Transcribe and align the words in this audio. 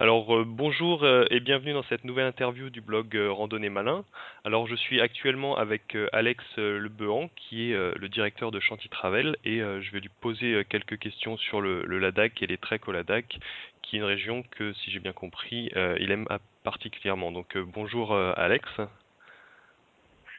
Alors 0.00 0.32
euh, 0.32 0.44
bonjour 0.46 1.02
euh, 1.02 1.24
et 1.28 1.40
bienvenue 1.40 1.72
dans 1.72 1.82
cette 1.82 2.04
nouvelle 2.04 2.26
interview 2.26 2.70
du 2.70 2.80
blog 2.80 3.16
euh, 3.16 3.32
Randonnée 3.32 3.68
Malin. 3.68 4.04
Alors 4.44 4.68
je 4.68 4.76
suis 4.76 5.00
actuellement 5.00 5.56
avec 5.56 5.96
Alex 6.12 6.44
Lebehan 6.56 7.28
qui 7.34 7.72
est 7.72 7.74
le 7.74 8.08
directeur 8.08 8.52
de 8.52 8.60
Chanty 8.60 8.88
Travel 8.88 9.36
et 9.44 9.58
je 9.58 9.92
vais 9.92 9.98
lui 9.98 10.10
poser 10.20 10.64
quelques 10.68 10.98
questions 10.98 11.36
sur 11.36 11.60
le, 11.60 11.84
le 11.84 11.98
Ladakh 11.98 12.40
et 12.42 12.46
les 12.46 12.58
treks 12.58 12.86
au 12.86 12.92
Ladakh 12.92 13.40
qui 13.82 13.96
est 13.96 13.98
une 13.98 14.04
région 14.04 14.44
que 14.52 14.72
si 14.72 14.92
j'ai 14.92 15.00
bien 15.00 15.12
compris 15.12 15.70
il 15.74 16.10
aime 16.12 16.26
particulièrement. 16.62 17.32
Donc 17.32 17.58
bonjour 17.58 18.14
Alex. 18.14 18.68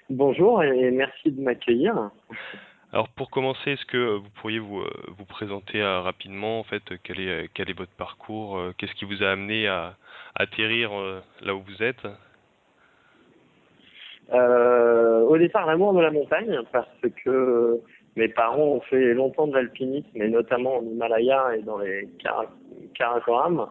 Bonjour 0.10 0.64
et 0.64 0.90
merci 0.92 1.32
de 1.32 1.42
m'accueillir. 1.42 2.12
Alors 2.92 3.08
pour 3.10 3.30
commencer, 3.30 3.72
est-ce 3.72 3.86
que 3.86 4.18
vous 4.18 4.30
pourriez 4.42 4.58
vous, 4.58 4.80
euh, 4.80 4.90
vous 5.16 5.26
présenter 5.26 5.80
euh, 5.80 6.02
rapidement 6.02 6.60
en 6.60 6.64
fait 6.64 6.82
euh, 6.92 6.98
quel 7.04 7.20
est, 7.20 7.30
euh, 7.30 7.48
quel 7.54 7.70
est 7.70 7.78
votre 7.78 7.92
parcours, 7.92 8.58
euh, 8.58 8.74
qu'est-ce 8.78 8.94
qui 8.94 9.06
vous 9.06 9.22
a 9.22 9.30
amené 9.30 9.68
à 9.68 9.96
atterrir 10.34 10.92
euh, 10.98 11.22
là 11.42 11.54
où 11.54 11.62
vous 11.62 11.84
êtes? 11.84 12.08
Euh, 14.34 15.22
au 15.22 15.38
départ, 15.38 15.68
l'amour 15.68 15.94
de 15.94 16.02
la 16.02 16.10
montagne, 16.10 16.60
parce 16.72 16.88
que 17.24 17.80
mes 18.16 18.28
parents 18.28 18.58
ont 18.58 18.82
fait 18.82 19.14
longtemps 19.14 19.48
de 19.48 19.54
l'alpinisme, 19.54 20.22
et 20.22 20.28
notamment 20.28 20.78
en 20.78 20.84
Himalaya 20.84 21.56
et 21.58 21.62
dans 21.62 21.78
les 21.78 22.08
Kara- 22.24 22.52
Karakoram. 22.96 23.68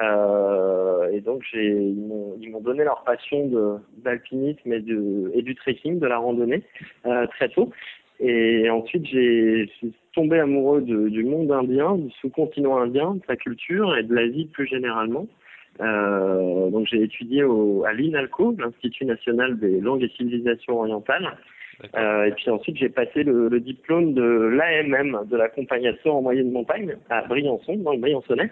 Euh, 0.00 1.10
et 1.10 1.20
donc, 1.20 1.42
j'ai, 1.50 1.72
ils 1.72 2.06
m'ont, 2.06 2.36
ils 2.40 2.50
m'ont 2.50 2.60
donné 2.60 2.84
leur 2.84 3.02
passion 3.02 3.50
d'alpinisme 3.98 4.72
et, 4.72 4.80
de, 4.80 5.30
et 5.34 5.42
du 5.42 5.54
trekking, 5.56 5.98
de 5.98 6.06
la 6.06 6.18
randonnée, 6.18 6.62
euh, 7.04 7.26
très 7.26 7.48
tôt. 7.48 7.72
Et 8.20 8.68
ensuite, 8.70 9.06
j'ai, 9.06 9.66
je 9.66 9.72
suis 9.78 9.92
tombé 10.12 10.40
amoureux 10.40 10.80
de- 10.82 11.08
du 11.08 11.24
monde 11.24 11.52
indien, 11.52 11.96
du 11.96 12.10
sous-continent 12.20 12.76
indien, 12.78 13.14
de 13.14 13.20
sa 13.26 13.36
culture 13.36 13.96
et 13.96 14.02
de 14.02 14.14
l'Asie 14.14 14.46
plus 14.52 14.66
généralement. 14.66 15.26
Euh, 15.80 16.70
donc 16.70 16.88
j'ai 16.88 17.02
étudié 17.02 17.44
au, 17.44 17.84
à 17.84 17.92
l'INALCO, 17.92 18.56
l'Institut 18.58 19.04
national 19.04 19.58
des 19.60 19.80
langues 19.80 20.02
et 20.02 20.08
civilisations 20.16 20.80
orientales. 20.80 21.28
Euh, 21.96 22.24
et 22.24 22.32
puis 22.32 22.50
ensuite 22.50 22.76
j'ai 22.76 22.88
passé 22.88 23.22
le, 23.22 23.48
le 23.48 23.60
diplôme 23.60 24.12
de 24.12 24.22
l'AMM, 24.22 25.20
de 25.30 25.36
l'accompagnateur 25.36 26.16
en 26.16 26.22
moyenne 26.22 26.50
montagne, 26.50 26.96
à 27.08 27.22
Briançon, 27.22 27.76
dans 27.76 27.92
le 27.92 27.98
Briançonnais. 27.98 28.50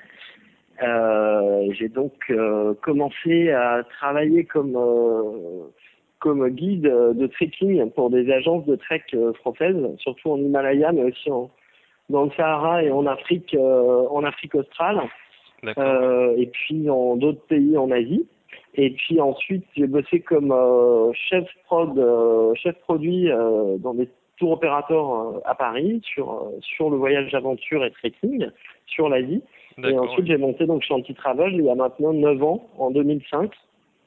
Euh, 0.85 1.67
j'ai 1.73 1.89
donc 1.89 2.13
euh, 2.31 2.75
commencé 2.83 3.51
à 3.51 3.83
travailler 3.99 4.45
comme 4.45 4.77
euh, 4.77 5.67
comme 6.27 6.49
guide 6.49 6.83
de 6.83 7.27
trekking 7.29 7.89
pour 7.93 8.11
des 8.11 8.33
agences 8.33 8.67
de 8.67 8.75
trek 8.75 9.05
euh, 9.15 9.33
françaises, 9.35 9.77
surtout 9.99 10.33
en 10.33 10.39
Himalaya, 10.39 10.91
mais 10.91 11.05
aussi 11.05 11.31
en, 11.31 11.53
dans 12.11 12.25
le 12.25 12.31
Sahara 12.37 12.83
et 12.83 12.91
en 12.91 13.07
Afrique, 13.07 13.55
euh, 13.55 14.09
en 14.11 14.25
Afrique 14.25 14.57
australe 14.57 15.03
euh, 15.79 16.35
et 16.37 16.47
puis 16.47 16.81
dans 16.81 17.15
d'autres 17.15 17.47
pays 17.47 17.79
en 17.79 17.93
Asie. 17.93 18.27
Et 18.75 18.91
puis 18.91 19.21
ensuite, 19.21 19.65
j'ai 19.77 19.87
bossé 19.87 20.19
comme 20.19 20.51
euh, 20.51 21.13
chef 21.13 21.45
prod, 21.67 21.97
euh, 21.97 22.53
chef 22.57 22.75
produit 22.81 23.31
euh, 23.31 23.79
dans 23.79 23.95
des 23.95 24.09
tours 24.37 24.51
opérateurs 24.51 25.13
euh, 25.13 25.41
à 25.45 25.55
Paris 25.55 26.01
sur 26.03 26.33
euh, 26.33 26.59
sur 26.61 26.91
le 26.91 26.97
voyage 26.97 27.33
aventure 27.37 27.85
et 27.85 27.93
trekking 27.93 28.49
sur 28.87 29.09
l'Asie. 29.09 29.45
Et 29.85 29.97
ensuite, 29.97 30.27
j'ai 30.27 30.39
monté 30.39 30.67
donc 30.67 30.83
Chanty 30.83 31.15
Travel 31.15 31.53
il 31.53 31.65
y 31.65 31.71
a 31.71 31.77
maintenant 31.77 32.13
9 32.13 32.43
ans, 32.43 32.67
en 32.79 32.91
2005. 32.91 33.53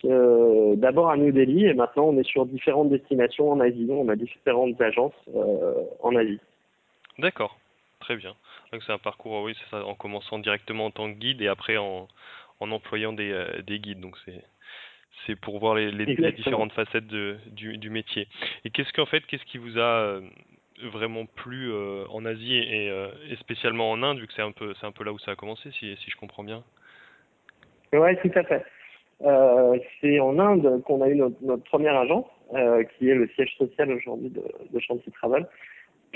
Euh, 0.06 0.76
D'abord 0.76 1.10
à 1.10 1.18
New 1.18 1.32
Delhi 1.32 1.66
et 1.66 1.74
maintenant 1.74 2.06
on 2.06 2.18
est 2.18 2.28
sur 2.28 2.46
différentes 2.46 2.90
destinations 2.90 3.52
en 3.52 3.60
Asie. 3.60 3.88
On 3.90 4.08
a 4.10 4.16
différentes 4.16 4.80
agences 4.82 5.14
euh, 5.36 5.74
en 6.02 6.16
Asie. 6.16 6.40
D'accord. 7.18 7.58
Très 8.00 8.16
bien. 8.16 8.34
Donc 8.72 8.82
c'est 8.84 8.94
un 8.94 8.98
parcours, 8.98 9.42
oui, 9.44 9.54
ça, 9.70 9.86
en 9.86 9.96
commençant 9.96 10.40
directement 10.40 10.86
en 10.86 10.92
tant 10.92 11.12
que 11.12 11.18
guide 11.18 11.42
et 11.42 11.48
après 11.48 11.76
en, 11.76 12.08
en 12.62 12.72
employant 12.72 13.12
des, 13.12 13.32
euh, 13.32 13.62
des 13.62 13.80
guides. 13.80 14.00
Donc 14.00 14.16
c'est 14.26 14.42
c'est 15.26 15.36
pour 15.36 15.60
voir 15.60 15.76
les, 15.76 15.92
les, 15.92 16.06
les 16.06 16.12
Exactement. 16.14 16.36
différentes 16.38 16.72
facettes 16.72 17.08
de, 17.08 17.38
du, 17.48 17.78
du 17.78 17.90
métier. 17.90 18.28
Et 18.64 18.70
qu'est-ce 18.70 18.94
qu'en 18.94 19.06
fait, 19.06 19.26
qu'est-ce 19.28 19.44
qui 19.46 19.58
vous 19.58 19.78
a 19.78 20.22
vraiment 20.82 21.26
plu 21.26 21.74
en 22.10 22.24
Asie 22.24 22.56
et, 22.56 22.88
et 23.30 23.36
spécialement 23.36 23.92
en 23.92 24.02
Inde, 24.02 24.20
vu 24.20 24.28
que 24.28 24.34
c'est 24.34 24.42
un 24.42 24.54
peu 24.54 24.74
c'est 24.80 24.86
un 24.86 24.94
peu 24.94 25.04
là 25.04 25.12
où 25.12 25.20
ça 25.20 25.32
a 25.32 25.36
commencé, 25.36 25.72
si, 25.72 25.94
si 25.98 26.10
je 26.10 26.16
comprends 26.16 26.46
bien? 26.46 26.64
Ouais, 27.92 28.16
tout 28.22 28.32
à 28.34 28.44
fait. 28.44 28.64
Euh, 29.22 29.78
c'est 30.00 30.20
en 30.20 30.40
Inde 30.40 30.82
qu'on 30.86 31.02
a 31.02 31.10
eu 31.10 31.16
notre, 31.16 31.36
notre 31.42 31.64
première 31.64 31.98
agence, 31.98 32.26
euh, 32.54 32.84
qui 32.84 33.10
est 33.10 33.16
le 33.16 33.28
siège 33.30 33.54
social 33.58 33.92
aujourd'hui 33.92 34.30
de, 34.30 34.42
de 34.72 35.12
Travel. 35.12 35.46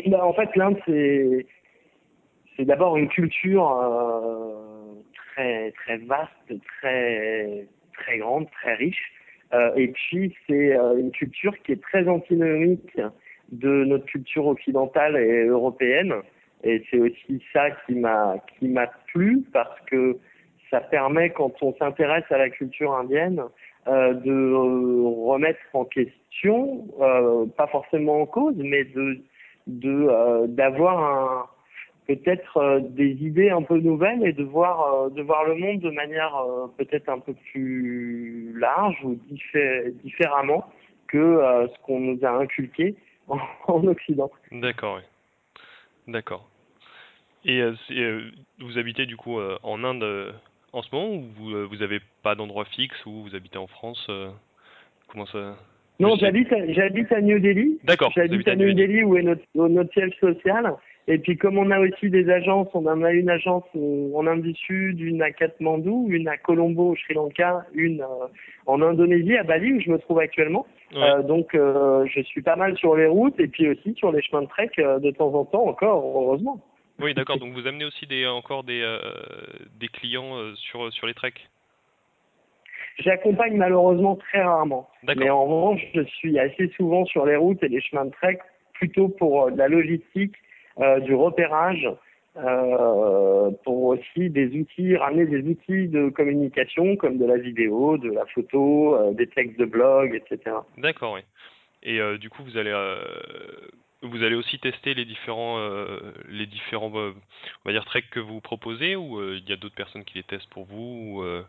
Ben, 0.08 0.22
en 0.22 0.34
fait, 0.34 0.56
l'Inde, 0.56 0.78
c'est 0.88 2.66
d'abord 2.66 2.96
une 2.98 3.10
culture 3.10 3.70
euh, 3.70 4.94
très 5.14 5.72
très 5.72 5.98
vaste, 5.98 6.54
très 6.80 7.68
très 7.94 8.18
grande, 8.20 8.50
très 8.52 8.76
riche. 8.76 9.12
Et 9.76 9.90
puis 9.90 10.36
c'est 10.48 10.76
une 10.98 11.12
culture 11.12 11.54
qui 11.62 11.74
est 11.74 11.82
très 11.82 12.08
antinomique 12.08 12.98
de 13.52 13.84
notre 13.84 14.06
culture 14.06 14.48
occidentale 14.48 15.16
et 15.16 15.46
européenne. 15.46 16.16
Et 16.64 16.84
c'est 16.90 16.98
aussi 16.98 17.44
ça 17.54 17.70
qui 17.86 17.94
m'a 17.94 18.38
qui 18.58 18.68
m'a 18.68 18.88
plu 19.14 19.44
parce 19.54 19.80
que 19.82 20.18
ça 20.74 20.82
permet 20.82 21.30
quand 21.30 21.54
on 21.62 21.76
s'intéresse 21.76 22.26
à 22.32 22.40
la 22.40 22.50
culture 22.50 22.96
indienne 22.96 23.44
euh, 23.88 24.14
de 24.14 24.32
euh, 24.32 25.28
remettre 25.28 25.60
en 25.74 25.86
question, 25.86 26.88
euh, 27.00 27.46
pas 27.46 27.68
forcément 27.68 28.22
en 28.22 28.26
cause, 28.26 28.56
mais 28.58 28.84
de 28.86 29.22
d'avoir 30.48 31.56
peut-être 32.08 32.82
des 32.90 33.12
idées 33.12 33.50
un 33.50 33.62
peu 33.62 33.78
nouvelles 33.78 34.26
et 34.26 34.34
de 34.34 34.44
voir 34.44 35.10
de 35.12 35.22
voir 35.22 35.46
le 35.46 35.56
monde 35.56 35.80
de 35.80 35.90
manière 35.92 36.36
peut-être 36.78 37.08
un 37.08 37.20
peu 37.20 37.34
plus 37.52 38.54
large 38.60 38.98
ou 39.06 39.18
diffé- 39.32 39.94
différemment 40.04 40.66
que 41.08 41.40
ce 41.72 41.86
qu'on 41.86 42.02
nous 42.02 42.20
a 42.26 42.32
inculqué 42.32 42.96
en, 43.30 43.38
en 43.68 43.88
Occident. 43.88 44.30
D'accord, 44.52 44.98
oui. 44.98 46.12
D'accord. 46.12 46.50
Et 47.46 47.64
vous 48.60 48.78
habitez 48.78 49.06
du 49.06 49.16
coup 49.16 49.40
en 49.40 49.84
Inde 49.86 50.34
en 50.74 50.82
ce 50.82 50.94
moment 50.94 51.10
ou 51.16 51.24
vous 51.38 51.52
euh, 51.56 51.68
vous 51.70 51.82
avez 51.84 52.00
pas 52.24 52.36
d'endroit 52.36 52.66
fixe 52.66 53.06
ou 53.06 53.24
vous 53.24 53.36
habitez 53.36 53.58
en 53.58 53.68
France 53.68 54.06
euh, 54.10 54.30
Comment 55.08 55.26
ça 55.28 55.56
Non, 56.00 56.16
j'habite 56.20 56.52
à- 56.52 56.72
j'habite 56.74 57.12
à 57.12 57.22
New 57.22 57.40
Delhi. 57.40 57.80
D'accord. 57.84 58.12
J'habite 58.16 58.48
à 58.48 58.56
New 58.56 58.68
New 58.68 58.74
Delhi. 58.74 59.04
Où 59.04 59.16
est 59.16 59.22
notre, 59.24 59.44
où 59.56 59.68
notre 59.68 59.94
siège 59.94 60.14
social. 60.20 60.74
Et 61.08 61.18
puis 61.18 61.36
comme 61.38 61.58
on 61.58 61.70
a 61.70 61.80
aussi 61.82 62.10
des 62.10 62.30
agences, 62.30 62.70
on 62.74 62.86
en 62.88 63.04
a 63.04 63.12
une 63.12 63.30
agence 63.30 63.66
euh, 63.76 64.10
en 64.16 64.26
Inde 64.26 64.42
du 64.42 64.54
Sud, 64.56 65.00
une 65.02 65.22
à 65.22 65.32
Katmandou, 65.32 66.08
une 66.10 66.28
à 66.30 66.38
Colombo 66.38 66.92
au 66.92 66.96
Sri 66.96 67.14
Lanka, 67.14 67.66
une 67.74 68.04
en 68.66 68.82
Indonésie 68.82 69.36
à 69.36 69.44
Bali 69.44 69.74
où 69.74 69.82
je 69.82 69.92
me 69.92 69.98
trouve 70.00 70.20
actuellement. 70.20 70.66
Ouais. 70.96 71.02
Euh, 71.04 71.22
donc 71.22 71.54
euh, 71.56 72.06
je 72.08 72.22
suis 72.22 72.42
pas 72.42 72.56
mal 72.56 72.78
sur 72.78 72.96
les 72.96 73.08
routes 73.08 73.38
et 73.40 73.48
puis 73.48 73.68
aussi 73.68 73.94
sur 73.96 74.12
les 74.14 74.22
chemins 74.22 74.44
de 74.44 74.48
trek 74.48 74.72
de 74.78 75.12
temps 75.12 75.34
en 75.34 75.44
temps 75.44 75.66
encore, 75.68 76.04
heureusement. 76.16 76.62
Oui, 77.00 77.14
d'accord. 77.16 77.38
Donc 77.38 77.54
vous 77.54 77.68
amenez 77.68 77.86
aussi 77.86 78.08
des 78.08 78.26
encore 78.28 78.64
des 78.64 78.82
euh, 78.82 79.00
des 79.80 79.88
clients 79.88 80.38
euh, 80.38 80.54
sur 80.56 80.92
sur 80.94 81.08
les 81.08 81.14
treks? 81.14 81.48
J'accompagne 83.00 83.58
malheureusement 83.58 84.16
très 84.16 84.44
rarement. 84.44 84.88
Mais 85.18 85.30
en 85.30 85.46
revanche, 85.46 85.82
je 85.96 86.02
suis 86.04 86.38
assez 86.38 86.68
souvent 86.78 87.06
sur 87.06 87.26
les 87.26 87.36
routes 87.36 87.64
et 87.64 87.68
les 87.68 87.82
chemins 87.82 88.06
de 88.06 88.12
trek 88.12 88.40
plutôt 88.74 89.10
pour 89.10 89.46
euh, 89.46 89.52
de 89.52 89.58
la 89.58 89.68
logistique, 89.68 90.36
euh, 90.80 91.00
du 91.00 91.16
repérage, 91.16 91.90
euh, 92.38 93.52
pour 93.64 93.84
aussi 93.86 94.30
des 94.30 94.48
outils, 94.60 94.96
ramener 94.96 95.26
des 95.26 95.42
outils 95.50 95.88
de 95.88 96.10
communication 96.10 96.96
comme 96.96 97.18
de 97.18 97.26
la 97.26 97.38
vidéo, 97.38 97.98
de 97.98 98.12
la 98.12 98.26
photo, 98.28 98.96
euh, 98.96 99.14
des 99.14 99.28
textes 99.28 99.60
de 99.60 99.66
blog, 99.66 100.14
etc. 100.16 100.58
D'accord, 100.78 101.14
oui. 101.14 101.22
Et 101.84 102.00
euh, 102.00 102.18
du 102.18 102.30
coup, 102.30 102.44
vous 102.44 102.58
allez 102.58 102.72
euh, 102.72 102.98
vous 104.04 104.24
allez 104.24 104.36
aussi 104.36 104.60
tester 104.60 104.94
les 104.94 105.06
différents 105.06 105.58
euh, 105.60 106.00
les 106.30 106.46
différents 106.46 106.92
euh, 106.96 107.12
on 107.64 107.70
va 107.70 107.72
dire 107.74 107.86
treks 107.86 108.10
que 108.12 108.20
vous 108.20 108.42
proposez 108.42 108.96
ou 108.96 109.20
euh, 109.20 109.38
il 109.42 109.50
y 109.50 109.54
a 109.54 109.56
d'autres 109.56 109.76
personnes 109.76 110.04
qui 110.04 110.16
les 110.18 110.24
testent 110.24 110.50
pour 110.50 110.66
vous 110.66 111.00
ou, 111.18 111.24
euh, 111.24 111.42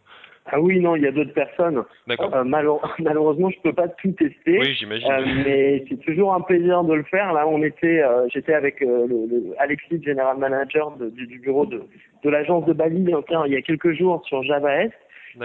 Ah 0.47 0.60
oui, 0.60 0.78
non, 0.81 0.95
il 0.97 1.03
y 1.03 1.06
a 1.06 1.10
d'autres 1.12 1.33
personnes. 1.33 1.83
D'accord. 2.06 2.34
Euh, 2.34 2.45
malheure- 2.45 2.80
malheureusement, 3.01 3.51
je 3.51 3.59
peux 3.62 3.72
pas 3.72 3.89
tout 3.89 4.12
tester. 4.12 4.59
oui, 4.59 4.74
j'imagine. 4.74 5.10
Euh, 5.10 5.24
mais 5.45 5.84
c'est 5.89 6.01
toujours 6.04 6.34
un 6.34 6.41
plaisir 6.42 6.84
de 6.84 6.95
le 6.95 7.03
faire. 7.04 7.33
Là, 7.33 7.47
on 7.48 7.62
était, 7.62 8.03
euh, 8.03 8.27
j'étais 8.33 8.53
avec 8.54 8.83
euh, 8.83 9.07
le, 9.07 9.27
le 9.27 9.54
Alexis, 9.59 10.03
général 10.03 10.36
manager 10.39 10.91
de- 10.97 11.10
du, 11.10 11.27
du 11.27 11.39
bureau 11.39 11.65
de, 11.66 11.83
de 12.22 12.30
l'agence 12.30 12.65
de 12.66 12.72
Bali, 12.72 13.04
il 13.47 13.53
y 13.53 13.57
a 13.57 13.62
quelques 13.62 13.92
jours 13.95 14.22
sur 14.27 14.42
Java 14.42 14.83
Est, 14.84 14.92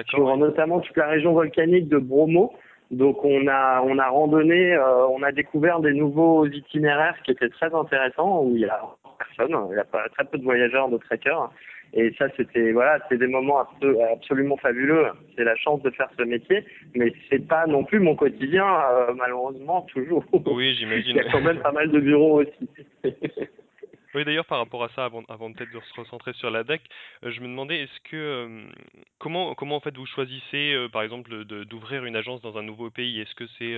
sur 0.09 0.37
notamment 0.37 0.79
toute 0.81 0.97
la 0.97 1.07
région 1.07 1.33
volcanique 1.33 1.87
de 1.87 1.97
Bromo. 1.97 2.53
Donc, 2.91 3.23
on 3.23 3.47
a, 3.47 3.81
on 3.85 3.97
a 3.99 4.07
randonné, 4.09 4.73
euh, 4.73 5.07
on 5.07 5.21
a 5.23 5.31
découvert 5.31 5.79
des 5.79 5.93
nouveaux 5.93 6.45
itinéraires 6.47 7.15
qui 7.23 7.31
étaient 7.31 7.49
très 7.49 7.73
intéressants 7.73 8.43
où 8.43 8.55
il 8.55 8.61
y 8.61 8.65
a 8.65 8.81
personne, 9.19 9.55
il 9.71 9.75
y 9.75 9.79
a 9.79 9.83
pas 9.83 10.07
très 10.09 10.25
peu 10.25 10.37
de 10.39 10.43
voyageurs, 10.43 10.89
de 10.89 10.97
trekkers. 10.97 11.51
Et 11.93 12.13
ça, 12.19 12.25
c'était 12.37 12.71
voilà, 12.71 12.99
c'est 13.09 13.17
des 13.17 13.27
moments 13.27 13.61
abso- 13.63 13.99
absolument 14.13 14.57
fabuleux. 14.57 15.07
C'est 15.35 15.43
la 15.43 15.55
chance 15.55 15.81
de 15.81 15.89
faire 15.89 16.09
ce 16.17 16.23
métier, 16.23 16.63
mais 16.95 17.11
c'est 17.29 17.47
pas 17.47 17.65
non 17.65 17.83
plus 17.83 17.99
mon 17.99 18.15
quotidien, 18.15 18.65
euh, 18.91 19.13
malheureusement 19.15 19.81
toujours. 19.91 20.23
Oui, 20.33 20.69
Il 20.69 20.75
j'imagine. 20.75 21.15
y 21.15 21.19
a 21.19 21.31
quand 21.31 21.41
même 21.41 21.59
pas 21.59 21.71
mal 21.71 21.89
de 21.91 21.99
bureaux 21.99 22.41
aussi. 22.41 22.69
Oui, 24.15 24.25
d'ailleurs, 24.25 24.45
par 24.45 24.57
rapport 24.57 24.83
à 24.83 24.89
ça, 24.89 25.05
avant, 25.05 25.23
avant 25.29 25.53
peut-être 25.53 25.69
de 25.69 25.79
se 25.79 25.93
recentrer 25.93 26.33
sur 26.33 26.49
la 26.49 26.63
DAC, 26.63 26.81
euh, 27.23 27.31
je 27.31 27.41
me 27.41 27.47
demandais, 27.47 27.83
est-ce 27.83 27.99
que 28.09 28.15
euh, 28.17 28.67
comment 29.19 29.53
comment 29.53 29.75
en 29.75 29.79
fait 29.81 29.95
vous 29.95 30.07
choisissez, 30.07 30.73
euh, 30.73 30.89
par 30.89 31.03
exemple, 31.03 31.45
de 31.45 31.63
d'ouvrir 31.63 32.03
une 32.05 32.15
agence 32.15 32.41
dans 32.41 32.57
un 32.57 32.63
nouveau 32.63 32.89
pays? 32.89 33.19
Est-ce 33.21 33.35
que 33.35 33.45
c'est 33.59 33.77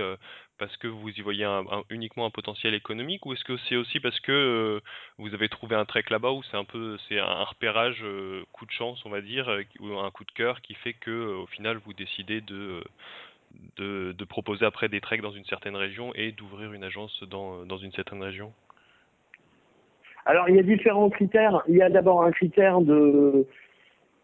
parce 0.58 0.76
que 0.78 0.88
vous 0.88 1.10
y 1.10 1.22
voyez 1.22 1.44
un- 1.44 1.66
un- 1.70 1.84
uniquement 1.90 2.26
un 2.26 2.30
potentiel 2.30 2.74
économique, 2.74 3.26
ou 3.26 3.34
est-ce 3.34 3.44
que 3.44 3.58
c'est 3.68 3.76
aussi 3.76 4.00
parce 4.00 4.20
que 4.22 4.82
vous 5.18 5.34
avez 5.34 5.50
trouvé 5.50 5.76
un 5.76 5.84
trek 5.86 6.06
là-bas, 6.10 6.32
ou 6.32 6.44
c'est 6.44 6.58
un 6.58 6.64
peu 6.66 6.98
c'est 7.10 7.20
un, 7.20 7.44
repérage 7.44 8.02
coup 8.54 8.66
de 8.66 8.72
chance, 8.72 9.02
on 9.06 9.10
va 9.10 9.20
dire, 9.22 9.50
ou 9.82 9.98
un 10.00 10.12
coup 10.12 10.24
de 10.24 10.32
cœur 10.32 10.62
qui 10.62 10.76
fait 10.76 10.94
que 10.94 11.12
au 11.12 11.48
final 11.48 11.78
vous 11.86 11.94
décidez 11.94 12.40
de 12.42 12.82
de, 13.78 14.14
de 14.18 14.26
proposer 14.26 14.66
après 14.66 14.90
des 14.90 15.02
treks 15.02 15.22
dans 15.22 15.32
une 15.34 15.46
certaine 15.46 15.76
région 15.76 16.14
et 16.16 16.32
d'ouvrir 16.34 16.74
une 16.74 16.84
agence 16.86 17.24
dans 17.24 17.66
dans 17.66 17.78
une 17.78 17.92
certaine 17.94 18.24
région? 18.24 18.54
Alors, 20.26 20.50
il 20.50 20.56
y 20.56 20.60
a 20.60 20.64
différents 20.64 21.10
critères. 21.10 21.64
Il 21.68 21.76
y 21.76 21.82
a 21.82 21.90
d'abord 21.90 22.24
un 22.24 22.32
critère 22.32 22.82
de, 22.82 23.46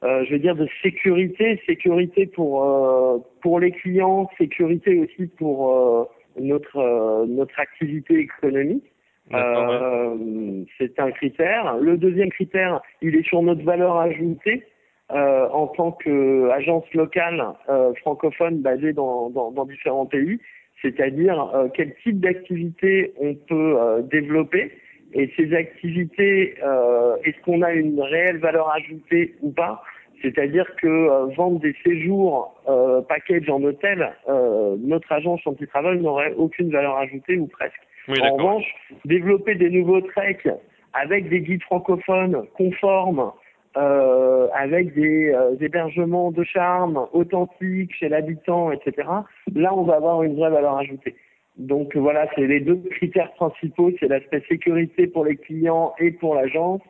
euh, 0.04 0.26
je 0.26 0.32
veux 0.32 0.40
dire, 0.40 0.56
de 0.56 0.68
sécurité, 0.84 1.62
sécurité 1.66 2.28
pour 2.28 2.64
euh, 2.64 3.18
pour 3.42 3.60
les 3.60 3.72
clients, 3.72 4.30
sécurité 4.38 5.00
aussi 5.00 5.28
pour 5.38 5.74
euh, 5.74 6.04
notre 6.40 6.78
euh, 6.78 7.26
notre 7.28 7.60
activité 7.60 8.20
économique. 8.20 8.86
Ouais. 9.32 9.40
Euh, 9.40 10.64
c'est 10.78 11.00
un 11.00 11.12
critère. 11.12 11.78
Le 11.78 11.98
deuxième 11.98 12.30
critère, 12.30 12.82
il 13.02 13.16
est 13.16 13.24
sur 13.24 13.42
notre 13.42 13.64
valeur 13.64 13.98
ajoutée 13.98 14.64
euh, 15.12 15.48
en 15.50 15.68
tant 15.68 15.92
qu'agence 15.92 16.86
locale 16.94 17.44
euh, 17.70 17.94
francophone 17.96 18.62
basée 18.62 18.94
dans, 18.94 19.30
dans, 19.30 19.52
dans 19.52 19.66
différents 19.66 20.06
pays, 20.06 20.40
c'est-à-dire 20.82 21.52
euh, 21.56 21.68
quel 21.74 21.94
type 22.04 22.20
d'activité 22.20 23.14
on 23.20 23.34
peut 23.34 23.76
euh, 23.80 24.02
développer 24.02 24.72
et 25.14 25.32
ces 25.36 25.54
activités, 25.54 26.56
euh, 26.64 27.16
est-ce 27.24 27.40
qu'on 27.44 27.62
a 27.62 27.72
une 27.74 28.02
réelle 28.02 28.38
valeur 28.38 28.70
ajoutée 28.72 29.36
ou 29.42 29.52
pas? 29.52 29.84
C'est-à-dire 30.22 30.66
que 30.82 30.88
euh, 30.88 31.26
vendre 31.36 31.60
des 31.60 31.76
séjours 31.86 32.56
euh, 32.68 33.02
package 33.02 33.50
en 33.50 33.62
hôtel, 33.64 34.12
euh, 34.28 34.76
notre 34.80 35.12
agence 35.12 35.42
Chantier 35.42 35.68
Travel 35.68 36.02
n'aurait 36.02 36.34
aucune 36.34 36.72
valeur 36.72 36.98
ajoutée 36.98 37.38
ou 37.38 37.48
presque. 37.48 37.80
Oui, 38.08 38.18
En 38.22 38.36
revanche, 38.36 38.66
développer 39.06 39.56
des 39.56 39.70
nouveaux 39.70 40.02
treks 40.02 40.48
avec 40.94 41.30
des 41.30 41.42
guides 41.42 41.64
francophones 41.64 42.46
conformes, 42.56 43.32
euh, 43.76 44.48
avec 44.56 44.96
des 44.96 45.30
euh, 45.30 45.56
hébergements 45.60 46.32
de 46.32 46.44
charme 46.44 47.06
authentiques 47.12 47.94
chez 47.94 48.10
l'habitant, 48.10 48.72
etc. 48.72 49.08
Là, 49.54 49.74
on 49.76 49.84
va 49.84 49.96
avoir 49.96 50.24
une 50.24 50.36
vraie 50.36 50.50
valeur 50.50 50.78
ajoutée. 50.78 51.16
Donc 51.58 51.96
voilà, 51.96 52.28
c'est 52.36 52.46
les 52.46 52.60
deux 52.60 52.78
critères 52.92 53.34
principaux, 53.34 53.92
c'est 54.00 54.08
l'aspect 54.08 54.44
sécurité 54.48 55.08
pour 55.08 55.26
les 55.26 55.36
clients 55.36 55.94
et 56.00 56.12
pour 56.12 56.36
l'agence 56.36 56.82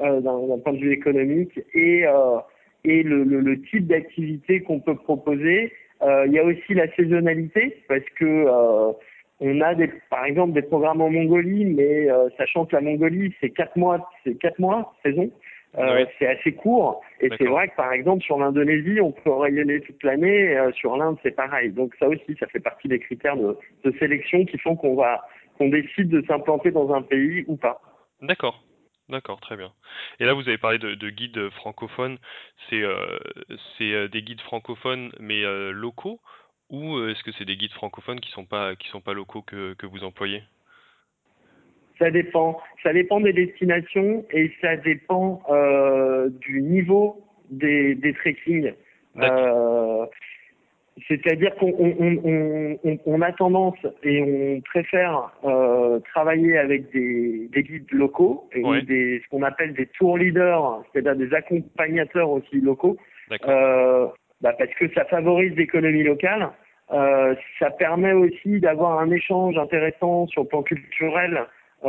euh, 0.00 0.20
d'un 0.20 0.58
point 0.58 0.72
de 0.72 0.78
vue 0.78 0.92
économique 0.92 1.60
et 1.74 2.06
euh, 2.06 2.38
et 2.84 3.02
le, 3.02 3.24
le, 3.24 3.40
le 3.40 3.60
type 3.62 3.86
d'activité 3.86 4.60
qu'on 4.60 4.80
peut 4.80 4.94
proposer. 4.94 5.72
Euh, 6.02 6.24
il 6.26 6.32
y 6.32 6.38
a 6.38 6.44
aussi 6.44 6.74
la 6.74 6.90
saisonnalité 6.94 7.82
parce 7.88 8.04
que 8.16 8.24
euh, 8.24 8.92
on 9.40 9.60
a 9.60 9.74
des, 9.74 9.90
par 10.10 10.24
exemple 10.24 10.52
des 10.52 10.62
programmes 10.62 11.00
en 11.00 11.10
Mongolie, 11.10 11.64
mais 11.64 12.10
euh, 12.10 12.28
sachant 12.36 12.66
que 12.66 12.76
la 12.76 12.82
Mongolie 12.82 13.34
c'est 13.40 13.50
quatre 13.50 13.76
mois, 13.76 14.08
c'est 14.24 14.34
quatre 14.38 14.58
mois 14.58 14.94
saison, 15.02 15.30
euh, 15.78 16.04
c'est 16.18 16.26
assez 16.26 16.54
court. 16.54 17.02
Et 17.20 17.28
c'est 17.38 17.46
vrai 17.46 17.68
que 17.68 17.76
par 17.76 17.92
exemple 17.92 18.22
sur 18.22 18.38
l'Indonésie, 18.38 19.00
on 19.00 19.12
peut 19.12 19.32
rayonner 19.32 19.80
toute 19.80 20.02
l'année. 20.02 20.56
euh, 20.56 20.72
sur 20.72 20.96
l'Inde, 20.96 21.16
c'est 21.22 21.34
pareil. 21.34 21.70
Donc 21.72 21.94
ça 21.98 22.08
aussi, 22.08 22.36
ça 22.38 22.46
fait 22.46 22.60
partie 22.60 22.88
des 22.88 23.00
critères 23.00 23.36
de, 23.36 23.56
de 23.84 23.98
sélection 23.98 24.44
qui 24.44 24.58
font 24.58 24.76
qu'on 24.76 24.94
va 24.94 25.26
qu'on 25.58 25.68
décide 25.68 26.08
de 26.08 26.24
s'implanter 26.26 26.70
dans 26.70 26.92
un 26.92 27.02
pays 27.02 27.44
ou 27.46 27.56
pas. 27.56 27.80
D'accord. 28.20 28.62
D'accord, 29.10 29.38
très 29.40 29.56
bien. 29.56 29.70
Et 30.18 30.24
là, 30.24 30.32
vous 30.32 30.48
avez 30.48 30.56
parlé 30.56 30.78
de, 30.78 30.94
de 30.94 31.10
guides 31.10 31.50
francophones. 31.50 32.16
C'est 32.70 32.82
euh, 32.82 33.18
c'est 33.76 33.92
euh, 33.92 34.08
des 34.08 34.22
guides 34.22 34.40
francophones, 34.40 35.12
mais 35.20 35.42
locaux, 35.72 36.20
ou 36.70 36.98
est-ce 37.08 37.22
que 37.22 37.32
c'est 37.32 37.44
des 37.44 37.56
guides 37.56 37.72
francophones 37.72 38.20
qui 38.20 38.30
sont 38.30 38.46
pas 38.46 38.74
qui 38.76 38.88
sont 38.88 39.02
pas 39.02 39.12
locaux 39.12 39.42
que, 39.42 39.74
que 39.74 39.86
vous 39.86 40.04
employez? 40.04 40.42
Ça 41.98 42.10
dépend. 42.10 42.58
Ça 42.82 42.92
dépend 42.92 43.20
des 43.20 43.32
destinations 43.32 44.24
et 44.32 44.50
ça 44.60 44.76
dépend 44.76 45.42
euh, 45.50 46.28
du 46.40 46.60
niveau 46.62 47.22
des, 47.50 47.94
des 47.94 48.12
trekking. 48.14 48.72
Euh, 49.22 50.06
C'est-à-dire 51.08 51.54
qu'on 51.56 51.72
on, 51.78 52.18
on, 52.24 52.78
on, 52.84 52.98
on 53.06 53.20
a 53.20 53.32
tendance 53.32 53.78
et 54.02 54.22
on 54.22 54.60
préfère 54.62 55.32
euh, 55.44 56.00
travailler 56.12 56.56
avec 56.58 56.90
des, 56.92 57.48
des 57.52 57.62
guides 57.62 57.92
locaux 57.92 58.48
et 58.54 58.62
Ouais. 58.64 58.82
des 58.82 59.20
ce 59.24 59.28
qu'on 59.30 59.42
appelle 59.42 59.72
des 59.74 59.86
tour 59.86 60.18
leaders, 60.18 60.82
c'est-à-dire 60.92 61.16
des 61.16 61.32
accompagnateurs 61.34 62.30
aussi 62.30 62.60
locaux, 62.60 62.96
euh, 63.48 64.06
bah 64.40 64.52
parce 64.58 64.72
que 64.74 64.92
ça 64.94 65.04
favorise 65.06 65.54
l'économie 65.56 66.02
locale. 66.04 66.50
Euh, 66.92 67.34
ça 67.58 67.70
permet 67.70 68.12
aussi 68.12 68.60
d'avoir 68.60 68.98
un 69.00 69.10
échange 69.10 69.56
intéressant 69.56 70.26
sur 70.28 70.42
le 70.42 70.48
plan 70.48 70.62
culturel 70.62 71.40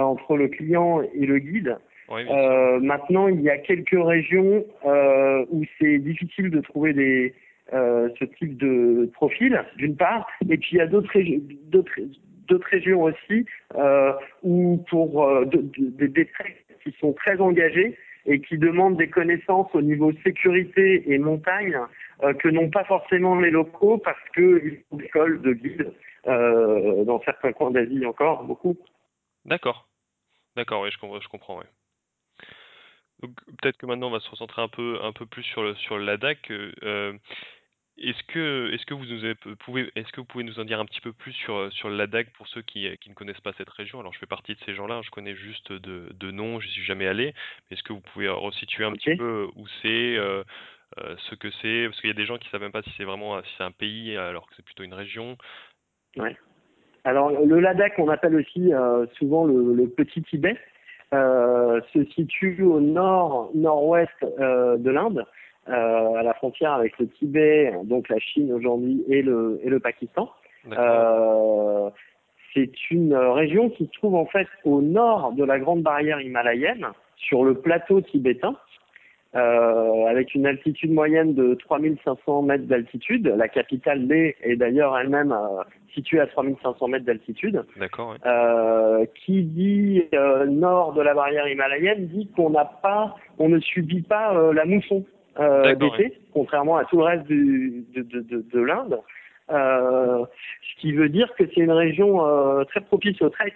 entre 0.04 0.36
le 0.38 0.48
client 0.48 1.02
et 1.14 1.26
le 1.26 1.40
guide. 1.40 1.78
Sûr. 2.08 2.18
Euh, 2.36 2.80
maintenant, 2.82 3.28
il 3.28 3.42
y 3.42 3.50
a 3.50 3.58
quelques 3.58 3.98
régions 3.98 4.64
euh, 4.86 5.44
où 5.50 5.64
c'est 5.80 5.98
difficile 5.98 6.52
de 6.52 6.62
trouver 6.62 6.94
des, 6.94 7.34
euh, 7.74 8.10
ce 8.20 8.26
type 8.26 8.58
de 8.58 9.10
profil, 9.14 9.60
d'une 9.78 9.96
part, 9.96 10.28
et 10.48 10.58
puis 10.58 10.70
il 10.74 10.78
y 10.78 10.82
a 10.82 10.88
d'autres 10.88 11.12
régi- 11.12 11.42
d'autres 11.72 12.00
d'autres 12.48 12.68
régions 12.70 13.02
aussi 13.02 13.46
euh, 13.76 14.12
où 14.44 14.78
pour 14.88 15.24
euh, 15.28 15.46
de- 15.46 15.66
de- 15.80 16.06
des 16.06 16.26
treks 16.28 16.64
qui 16.84 16.96
sont 17.00 17.14
très 17.14 17.42
engagés 17.42 17.98
et 18.28 18.40
qui 18.40 18.60
demandent 18.60 18.98
des 18.98 19.08
connaissances 19.08 19.74
au 19.74 19.82
niveau 19.82 20.12
sécurité 20.24 21.12
et 21.12 21.18
montagne 21.18 21.76
euh, 22.24 22.34
que 22.34 22.48
n'ont 22.50 22.70
pas 22.70 22.84
forcément 22.84 23.40
les 23.40 23.50
locaux 23.50 23.98
parce 23.98 24.20
qu'ils 24.36 24.78
ont 24.92 24.98
des 24.98 25.06
écoles 25.06 25.42
de 25.42 25.54
guides 25.54 25.92
euh, 26.28 27.04
dans 27.04 27.20
certains 27.22 27.52
coins 27.52 27.72
d'Asie 27.72 28.06
encore 28.06 28.44
beaucoup. 28.44 28.78
D'accord. 29.46 29.88
D'accord, 30.56 30.82
oui, 30.82 30.92
je 30.92 30.98
comprends, 30.98 31.20
je 31.22 31.28
comprends, 31.28 31.58
ouais. 31.60 31.68
Donc 33.22 33.32
peut-être 33.46 33.78
que 33.78 33.86
maintenant 33.86 34.08
on 34.08 34.12
va 34.12 34.20
se 34.20 34.30
recentrer 34.30 34.62
un 34.62 34.68
peu 34.68 35.00
un 35.02 35.14
peu 35.14 35.26
plus 35.26 35.44
sur 35.44 35.64
le 35.64 35.74
sur 35.76 35.98
le 35.98 36.04
Ladakh. 36.04 36.52
euh, 36.52 36.74
euh, 36.84 37.14
est-ce 37.98 38.22
que 38.24 38.72
est-ce 38.74 38.86
que 38.86 38.94
vous 38.94 39.06
nous 39.06 39.24
avez- 39.24 39.36
pouvez 39.36 39.90
est-ce 39.96 40.12
que 40.12 40.20
vous 40.20 40.26
pouvez 40.26 40.44
nous 40.44 40.60
en 40.60 40.66
dire 40.66 40.82
un 40.82 40.86
petit 40.86 41.00
peu 41.00 41.14
plus 41.14 41.32
sur 41.32 41.56
euh, 41.56 41.70
sur 41.72 41.88
le 41.90 41.96
Ladakh 41.96 42.30
pour 42.34 42.48
ceux 42.50 42.62
qui 42.62 42.86
qui 42.98 43.10
ne 43.10 43.16
connaissent 43.16 43.40
pas 43.42 43.54
cette 43.58 43.70
région? 43.70 44.02
Alors 44.02 44.12
je 44.14 44.20
fais 44.20 44.26
partie 44.26 44.54
de 44.54 44.60
ces 44.66 44.76
gens-là, 44.76 45.02
je 45.02 45.12
connais 45.12 45.36
juste 45.36 45.72
de 45.72 46.10
de 46.14 46.32
nom, 46.32 46.60
je 46.60 46.68
suis 46.68 46.84
jamais 46.84 47.08
allé. 47.08 47.34
Mais 47.70 47.76
est-ce 47.78 47.84
que 47.84 47.94
vous 47.94 48.02
pouvez 48.02 48.28
resituer 48.28 48.84
un 48.84 48.92
petit 48.92 49.12
Ok. 49.12 49.18
peu 49.18 49.48
où 49.56 49.66
c'est, 49.82 50.18
euh, 50.18 50.44
euh, 50.98 51.16
ce 51.30 51.36
que 51.36 51.50
c'est? 51.62 51.86
Parce 51.88 52.02
qu'il 52.02 52.10
y 52.10 52.12
a 52.12 52.16
des 52.16 52.26
gens 52.26 52.38
qui 52.38 52.50
savent 52.50 52.62
même 52.62 52.74
pas 52.74 52.84
si 52.84 52.92
c'est 52.98 53.06
vraiment 53.06 53.42
si 53.44 53.50
c'est 53.58 53.64
un 53.64 53.72
pays 53.72 54.18
alors 54.18 54.48
que 54.50 54.56
c'est 54.58 54.66
plutôt 54.66 54.84
une 54.84 54.94
région. 54.94 55.38
Ouais. 56.18 56.38
Alors 57.06 57.30
le 57.32 57.60
Ladakh, 57.60 57.94
on 58.00 58.10
appelle 58.10 58.36
aussi 58.36 58.74
euh, 58.74 59.06
souvent 59.14 59.46
le, 59.46 59.76
le 59.76 59.88
petit 59.88 60.24
Tibet, 60.24 60.58
euh, 61.14 61.80
se 61.94 62.04
situe 62.06 62.64
au 62.64 62.80
nord 62.82 63.52
nord-ouest 63.54 64.10
euh, 64.40 64.76
de 64.78 64.90
l'Inde, 64.90 65.24
à 65.68 66.22
la 66.24 66.34
frontière 66.36 66.74
avec 66.74 66.98
le 67.00 67.08
Tibet, 67.08 67.74
donc 67.86 68.10
la 68.10 68.20
Chine 68.20 68.54
aujourd'hui 68.54 69.04
et 69.08 69.24
le 69.24 69.60
et 69.64 69.70
le 69.70 69.80
Pakistan. 69.80 70.30
C'est 72.54 72.90
une 72.90 73.16
région 73.16 73.70
qui 73.70 73.86
se 73.86 73.92
trouve 73.92 74.16
en 74.16 74.26
fait 74.26 74.48
au 74.64 74.82
nord 74.82 75.34
de 75.34 75.44
la 75.44 75.60
grande 75.60 75.82
barrière 75.82 76.22
himalayenne, 76.22 76.88
sur 77.18 77.44
le 77.44 77.56
plateau 77.56 78.02
tibétain, 78.02 78.56
euh, 79.36 80.06
avec 80.06 80.34
une 80.34 80.46
altitude 80.46 80.92
moyenne 80.92 81.34
de 81.34 81.56
3500 81.56 82.42
mètres 82.44 82.66
d'altitude. 82.66 83.34
La 83.36 83.48
capitale 83.48 84.08
Leh 84.08 84.36
est 84.42 84.56
d'ailleurs 84.56 84.98
elle-même 84.98 85.32
euh, 85.32 85.64
située 85.94 86.20
à 86.20 86.28
3500 86.28 86.88
mètres 86.88 87.06
d'altitude. 87.06 87.64
D'accord, 87.78 88.12
ouais. 88.12 88.18
Euh, 88.26 89.06
qui 89.26 89.44
dit 89.44 90.04
euh, 90.14 90.46
nord 90.46 90.94
de 90.94 91.02
la 91.02 91.14
barrière 91.14 91.48
himalayenne 91.48 92.08
dit 92.08 92.30
qu'on 92.36 92.52
n'a 92.52 92.66
pas, 92.66 93.16
on 93.40 93.50
ne 93.50 93.60
subit 93.60 94.04
pas 94.04 94.36
euh, 94.36 94.54
la 94.54 94.66
mousson 94.66 95.06
euh, 95.40 95.76
d'été, 95.76 96.18
contrairement 96.34 96.78
à 96.78 96.86
tout 96.86 96.98
le 96.98 97.04
reste 97.04 97.26
du, 97.26 97.86
de, 97.94 98.02
de, 98.04 98.22
de, 98.22 98.46
de 98.54 98.60
l'Inde. 98.62 99.00
Euh, 99.52 100.26
ce 100.62 100.82
qui 100.82 100.92
veut 100.94 101.10
dire 101.10 101.34
que 101.38 101.44
c'est 101.54 101.62
une 101.62 101.72
région 101.72 102.26
euh, 102.26 102.64
très 102.64 102.82
propice 102.82 103.22
au 103.22 103.30
trek 103.30 103.54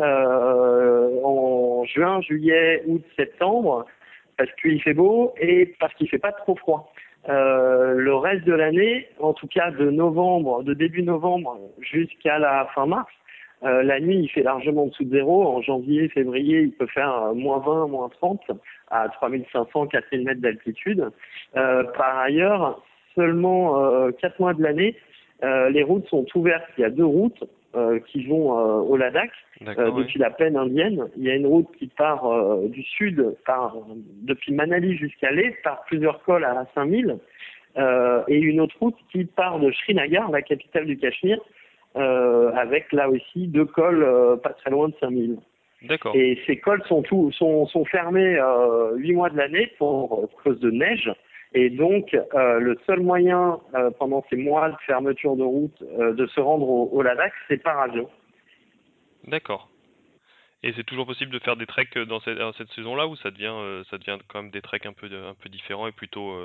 euh, 0.00 1.20
en 1.24 1.84
juin, 1.84 2.20
juillet, 2.22 2.82
août, 2.86 3.02
septembre, 3.16 3.86
parce 4.36 4.50
qu'il 4.60 4.80
fait 4.82 4.94
beau 4.94 5.34
et 5.40 5.74
parce 5.78 5.94
qu'il 5.94 6.08
fait 6.08 6.18
pas 6.18 6.32
trop 6.32 6.56
froid. 6.56 6.92
Euh, 7.28 7.94
le 7.94 8.14
reste 8.16 8.44
de 8.44 8.52
l'année, 8.52 9.06
en 9.20 9.32
tout 9.32 9.46
cas 9.46 9.70
de 9.70 9.90
novembre, 9.90 10.64
de 10.64 10.74
début 10.74 11.02
novembre 11.02 11.56
jusqu'à 11.80 12.38
la 12.38 12.68
fin 12.74 12.86
mars, 12.86 13.12
euh, 13.64 13.82
la 13.84 14.00
nuit 14.00 14.18
il 14.18 14.28
fait 14.28 14.42
largement 14.42 14.84
en 14.84 14.86
dessous 14.86 15.04
de 15.04 15.10
zéro. 15.10 15.46
En 15.46 15.62
janvier, 15.62 16.08
février, 16.08 16.62
il 16.62 16.72
peut 16.72 16.88
faire 16.88 17.12
euh, 17.22 17.34
moins 17.34 17.58
20, 17.60 17.86
moins 17.86 18.08
30 18.08 18.40
à 18.90 19.08
3500, 19.08 19.86
4000 19.86 20.24
mètres 20.24 20.40
d'altitude. 20.40 21.10
Euh, 21.56 21.84
par 21.96 22.18
ailleurs, 22.18 22.82
seulement 23.14 23.84
euh, 23.84 24.10
4 24.20 24.40
mois 24.40 24.54
de 24.54 24.62
l'année, 24.62 24.96
euh, 25.44 25.70
les 25.70 25.84
routes 25.84 26.06
sont 26.08 26.26
ouvertes. 26.34 26.68
Il 26.76 26.80
y 26.80 26.84
a 26.84 26.90
deux 26.90 27.04
routes 27.04 27.44
qui 28.06 28.24
vont 28.26 28.52
au 28.52 28.96
Ladakh 28.96 29.32
depuis 29.60 30.18
la 30.18 30.30
plaine 30.30 30.56
indienne. 30.56 31.08
Il 31.16 31.24
y 31.24 31.30
a 31.30 31.34
une 31.34 31.46
route 31.46 31.68
qui 31.78 31.86
part 31.86 32.24
du 32.64 32.82
sud, 32.82 33.36
par, 33.46 33.76
depuis 34.22 34.52
Manali 34.52 34.96
jusqu'à 34.96 35.30
l'est, 35.30 35.56
par 35.62 35.84
plusieurs 35.84 36.22
cols 36.24 36.44
à 36.44 36.66
5000, 36.74 37.18
et 38.28 38.38
une 38.38 38.60
autre 38.60 38.76
route 38.80 38.96
qui 39.10 39.24
part 39.24 39.58
de 39.58 39.72
Srinagar, 39.72 40.30
la 40.30 40.42
capitale 40.42 40.86
du 40.86 40.98
Cachemire, 40.98 41.40
avec 41.94 42.92
là 42.92 43.08
aussi 43.08 43.46
deux 43.48 43.66
cols 43.66 44.06
pas 44.42 44.50
très 44.50 44.70
loin 44.70 44.88
de 44.88 44.94
5000. 45.00 45.38
D'accord. 45.84 46.14
Et 46.14 46.38
ces 46.46 46.58
cols 46.58 46.82
sont, 46.88 47.02
tout, 47.02 47.32
sont, 47.32 47.66
sont 47.66 47.84
fermés 47.84 48.38
huit 48.96 49.12
mois 49.12 49.30
de 49.30 49.36
l'année 49.36 49.72
pour 49.78 50.28
cause 50.44 50.60
de 50.60 50.70
neige. 50.70 51.10
Et 51.54 51.68
donc, 51.68 52.14
euh, 52.14 52.58
le 52.60 52.78
seul 52.86 53.00
moyen 53.00 53.60
euh, 53.74 53.90
pendant 53.98 54.24
ces 54.30 54.36
mois 54.36 54.70
de 54.70 54.76
fermeture 54.86 55.36
de 55.36 55.42
route 55.42 55.82
euh, 55.82 56.14
de 56.14 56.26
se 56.26 56.40
rendre 56.40 56.66
au, 56.66 56.88
au 56.90 57.02
Ladakh, 57.02 57.32
c'est 57.48 57.62
par 57.62 57.78
avion. 57.78 58.08
D'accord. 59.24 59.68
Et 60.62 60.72
c'est 60.74 60.84
toujours 60.84 61.06
possible 61.06 61.32
de 61.32 61.38
faire 61.40 61.56
des 61.56 61.66
treks 61.66 61.98
dans 61.98 62.20
cette, 62.20 62.38
dans 62.38 62.52
cette 62.54 62.70
saison-là 62.70 63.06
ou 63.06 63.16
ça 63.16 63.30
devient, 63.30 63.82
ça 63.90 63.98
devient 63.98 64.18
quand 64.28 64.42
même 64.42 64.52
des 64.52 64.62
treks 64.62 64.86
un 64.86 64.92
peu, 64.92 65.06
un 65.06 65.34
peu 65.34 65.48
différents 65.48 65.88
et 65.88 65.92
plutôt, 65.92 66.38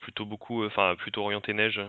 plutôt 0.00 0.24
beaucoup, 0.24 0.64
enfin 0.64 0.94
plutôt 0.96 1.20
orienté 1.20 1.52
neige? 1.52 1.80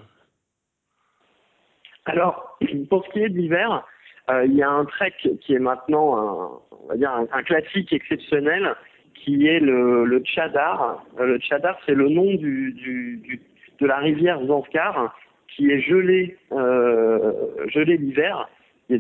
Alors, 2.06 2.58
pour 2.90 3.06
ce 3.06 3.12
qui 3.12 3.20
est 3.20 3.30
de 3.30 3.38
l'hiver, 3.38 3.88
il 4.30 4.54
y 4.54 4.64
a 4.64 4.70
un 4.70 4.84
trek 4.84 5.14
qui 5.40 5.54
est 5.54 5.60
maintenant, 5.60 6.18
un, 6.18 6.62
on 6.72 6.88
va 6.90 6.98
dire, 6.98 7.12
un, 7.12 7.26
un 7.32 7.44
classique 7.44 7.94
exceptionnel 7.94 8.76
qui 9.16 9.48
est 9.48 9.60
le, 9.60 10.06
le 10.06 10.20
Tchadar. 10.20 11.04
Euh, 11.20 11.26
le 11.26 11.38
Tchadar, 11.40 11.78
c'est 11.86 11.96
le 11.96 12.10
nom 12.10 12.34
du, 12.34 12.74
du, 12.74 13.18
du, 13.24 13.42
de 13.80 13.86
la 13.86 13.98
rivière 13.98 14.44
Zanskar 14.46 15.16
qui 15.48 15.70
est 15.72 15.82
gelée, 15.82 16.38
euh, 16.52 17.32
gelée 17.68 17.98
l'hiver. 17.98 18.50
Il 18.90 18.98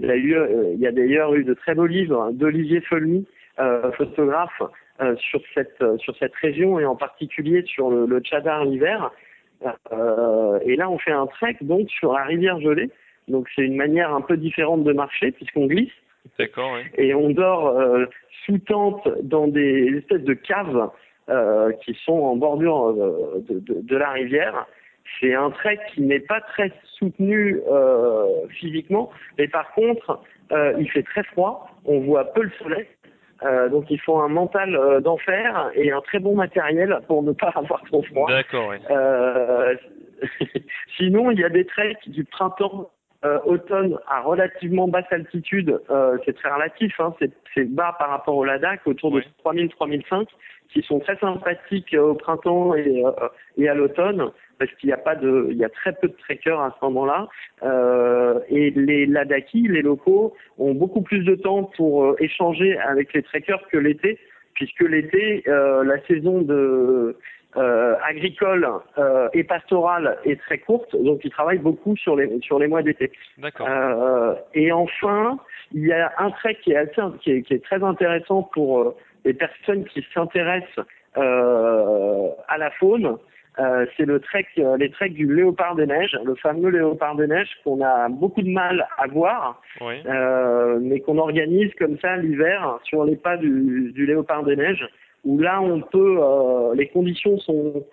y 0.79 0.87
a 0.87 0.91
d'ailleurs 0.91 1.33
eu 1.35 1.43
de 1.43 1.53
très 1.53 1.75
beaux 1.75 1.85
livres 1.85 2.31
d'Olivier 2.31 2.81
Folmy, 2.81 3.25
euh, 3.59 3.91
photographe, 3.93 4.61
euh, 5.01 5.15
sur 5.17 5.41
cette 5.53 5.83
sur 5.99 6.15
cette 6.17 6.35
région 6.35 6.79
et 6.79 6.85
en 6.85 6.95
particulier 6.95 7.63
sur 7.65 7.89
le, 7.89 8.05
le 8.05 8.19
Tchadar 8.19 8.65
l'hiver. 8.65 9.11
Euh, 9.91 10.59
et 10.65 10.75
là, 10.75 10.89
on 10.89 10.97
fait 10.97 11.11
un 11.11 11.27
trek 11.27 11.57
donc 11.61 11.89
sur 11.89 12.13
la 12.13 12.23
rivière 12.23 12.59
gelée. 12.59 12.89
Donc 13.27 13.47
c'est 13.55 13.63
une 13.63 13.75
manière 13.75 14.13
un 14.13 14.21
peu 14.21 14.37
différente 14.37 14.83
de 14.83 14.93
marcher 14.93 15.31
puisqu'on 15.31 15.67
glisse. 15.67 15.91
D'accord. 16.39 16.73
Oui. 16.73 16.81
Et 16.97 17.13
on 17.13 17.29
dort 17.29 17.67
euh, 17.67 18.05
sous 18.45 18.57
tente 18.59 19.07
dans 19.23 19.47
des 19.47 19.97
espèces 19.97 20.23
de 20.23 20.33
caves 20.33 20.89
euh, 21.29 21.71
qui 21.83 21.97
sont 22.05 22.13
en 22.13 22.35
bordure 22.35 22.89
euh, 22.89 23.43
de, 23.49 23.59
de, 23.59 23.81
de, 23.81 23.97
la 23.97 24.11
rivière. 24.11 24.65
C'est 25.19 25.33
un 25.33 25.51
trek 25.51 25.79
qui 25.93 26.01
n'est 26.01 26.19
pas 26.19 26.41
très 26.41 26.71
soutenu 26.97 27.59
physiquement, 28.49 29.11
mais 29.37 29.47
par 29.49 29.71
contre, 29.73 30.21
il 30.79 30.89
fait 30.89 31.03
très 31.03 31.23
froid, 31.23 31.69
on 31.83 31.99
voit 31.99 32.33
peu 32.33 32.43
le 32.43 32.51
soleil. 32.51 32.87
Euh, 33.43 33.67
donc 33.67 33.85
il 33.89 33.99
faut 33.99 34.17
un 34.19 34.29
mental 34.29 35.01
d'enfer 35.01 35.71
et 35.75 35.91
un 35.91 35.99
très 36.01 36.19
bon 36.19 36.35
matériel 36.35 36.97
pour 37.07 37.21
ne 37.21 37.33
pas 37.33 37.49
avoir 37.55 37.83
trop 37.83 38.01
froid. 38.03 38.29
D'accord. 38.29 38.69
Oui. 38.69 38.77
sinon, 40.97 41.31
il 41.31 41.39
y 41.39 41.43
a 41.43 41.49
des 41.49 41.65
treks 41.65 42.09
du 42.09 42.23
printemps 42.23 42.89
euh, 43.25 43.39
automne 43.45 43.97
à 44.07 44.21
relativement 44.21 44.87
basse 44.87 45.11
altitude, 45.11 45.79
euh, 45.89 46.17
c'est 46.25 46.35
très 46.35 46.51
relatif, 46.51 46.99
hein, 46.99 47.13
c'est 47.19 47.63
bas 47.73 47.95
par 47.97 48.09
rapport 48.09 48.35
au 48.35 48.43
Ladakh, 48.43 48.81
autour 48.85 49.13
Oui. 49.13 49.21
de 49.21 49.49
3000-3005, 49.49 50.27
qui 50.69 50.81
sont 50.81 50.99
très 50.99 51.17
sympathiques 51.17 51.95
au 51.97 52.15
printemps 52.15 52.75
et, 52.75 53.05
euh, 53.05 53.11
et 53.57 53.69
à 53.69 53.75
l'automne, 53.75 54.31
parce 54.59 54.71
qu'il 54.75 54.87
n'y 54.87 54.93
a 54.93 54.97
pas 54.97 55.15
de, 55.15 55.47
il 55.51 55.57
y 55.57 55.65
a 55.65 55.69
très 55.69 55.93
peu 55.93 56.07
de 56.07 56.13
trekkers 56.13 56.59
à 56.59 56.75
ce 56.77 56.85
moment-là. 56.85 57.27
Euh, 57.63 58.39
et 58.49 58.71
les 58.71 59.05
Ladakis, 59.05 59.67
les 59.67 59.81
locaux, 59.81 60.33
ont 60.57 60.73
beaucoup 60.73 61.01
plus 61.01 61.23
de 61.23 61.35
temps 61.35 61.63
pour 61.77 62.05
euh, 62.05 62.15
échanger 62.19 62.77
avec 62.77 63.13
les 63.13 63.23
trekkers 63.23 63.67
que 63.71 63.77
l'été, 63.77 64.19
puisque 64.53 64.81
l'été, 64.81 65.43
euh, 65.47 65.83
la 65.83 65.99
saison 66.07 66.41
de 66.41 67.17
euh, 67.57 67.95
agricole 68.03 68.67
euh, 68.97 69.29
et 69.33 69.43
pastorale 69.43 70.17
est 70.25 70.39
très 70.41 70.57
courte, 70.57 70.95
donc 70.95 71.21
ils 71.23 71.31
travaillent 71.31 71.59
beaucoup 71.59 71.95
sur 71.97 72.15
les 72.15 72.39
sur 72.41 72.59
les 72.59 72.67
mois 72.67 72.81
d'été. 72.81 73.11
D'accord. 73.37 73.67
Euh, 73.69 74.33
et 74.53 74.71
enfin, 74.71 75.37
il 75.71 75.85
y 75.85 75.93
a 75.93 76.11
un 76.17 76.31
trait 76.31 76.55
qui 76.55 76.71
est 76.71 76.77
assez 76.77 77.01
qui 77.21 77.31
est, 77.31 77.41
qui 77.43 77.53
est 77.53 77.63
très 77.63 77.83
intéressant 77.83 78.43
pour 78.53 78.79
euh, 78.79 78.95
les 79.25 79.33
personnes 79.33 79.85
qui 79.85 80.05
s'intéressent 80.13 80.85
euh, 81.17 82.29
à 82.47 82.57
la 82.57 82.71
faune. 82.71 83.17
Euh, 83.59 83.85
c'est 83.95 84.05
le 84.05 84.19
trek, 84.19 84.47
les 84.79 84.89
treks 84.89 85.13
du 85.13 85.31
léopard 85.31 85.75
des 85.75 85.85
neiges, 85.85 86.17
le 86.25 86.33
fameux 86.33 86.69
léopard 86.69 87.15
des 87.15 87.27
neiges 87.27 87.51
qu'on 87.63 87.83
a 87.83 88.09
beaucoup 88.09 88.41
de 88.41 88.49
mal 88.49 88.87
à 88.97 89.05
voir, 89.05 89.61
Oui. 89.79 90.01
euh, 90.07 90.79
mais 90.81 91.01
qu'on 91.01 91.19
organise 91.19 91.71
comme 91.75 91.99
ça 91.99 92.17
l'hiver 92.17 92.79
sur 92.83 93.05
les 93.05 93.15
pas 93.15 93.37
du, 93.37 93.91
du 93.93 94.07
léopard 94.07 94.43
des 94.43 94.55
neiges 94.55 94.87
où 95.23 95.39
là 95.39 95.61
on 95.61 95.81
peut, 95.81 96.17
euh, 96.21 96.75
les 96.75 96.87
conditions 96.87 97.37
sont 97.39 97.83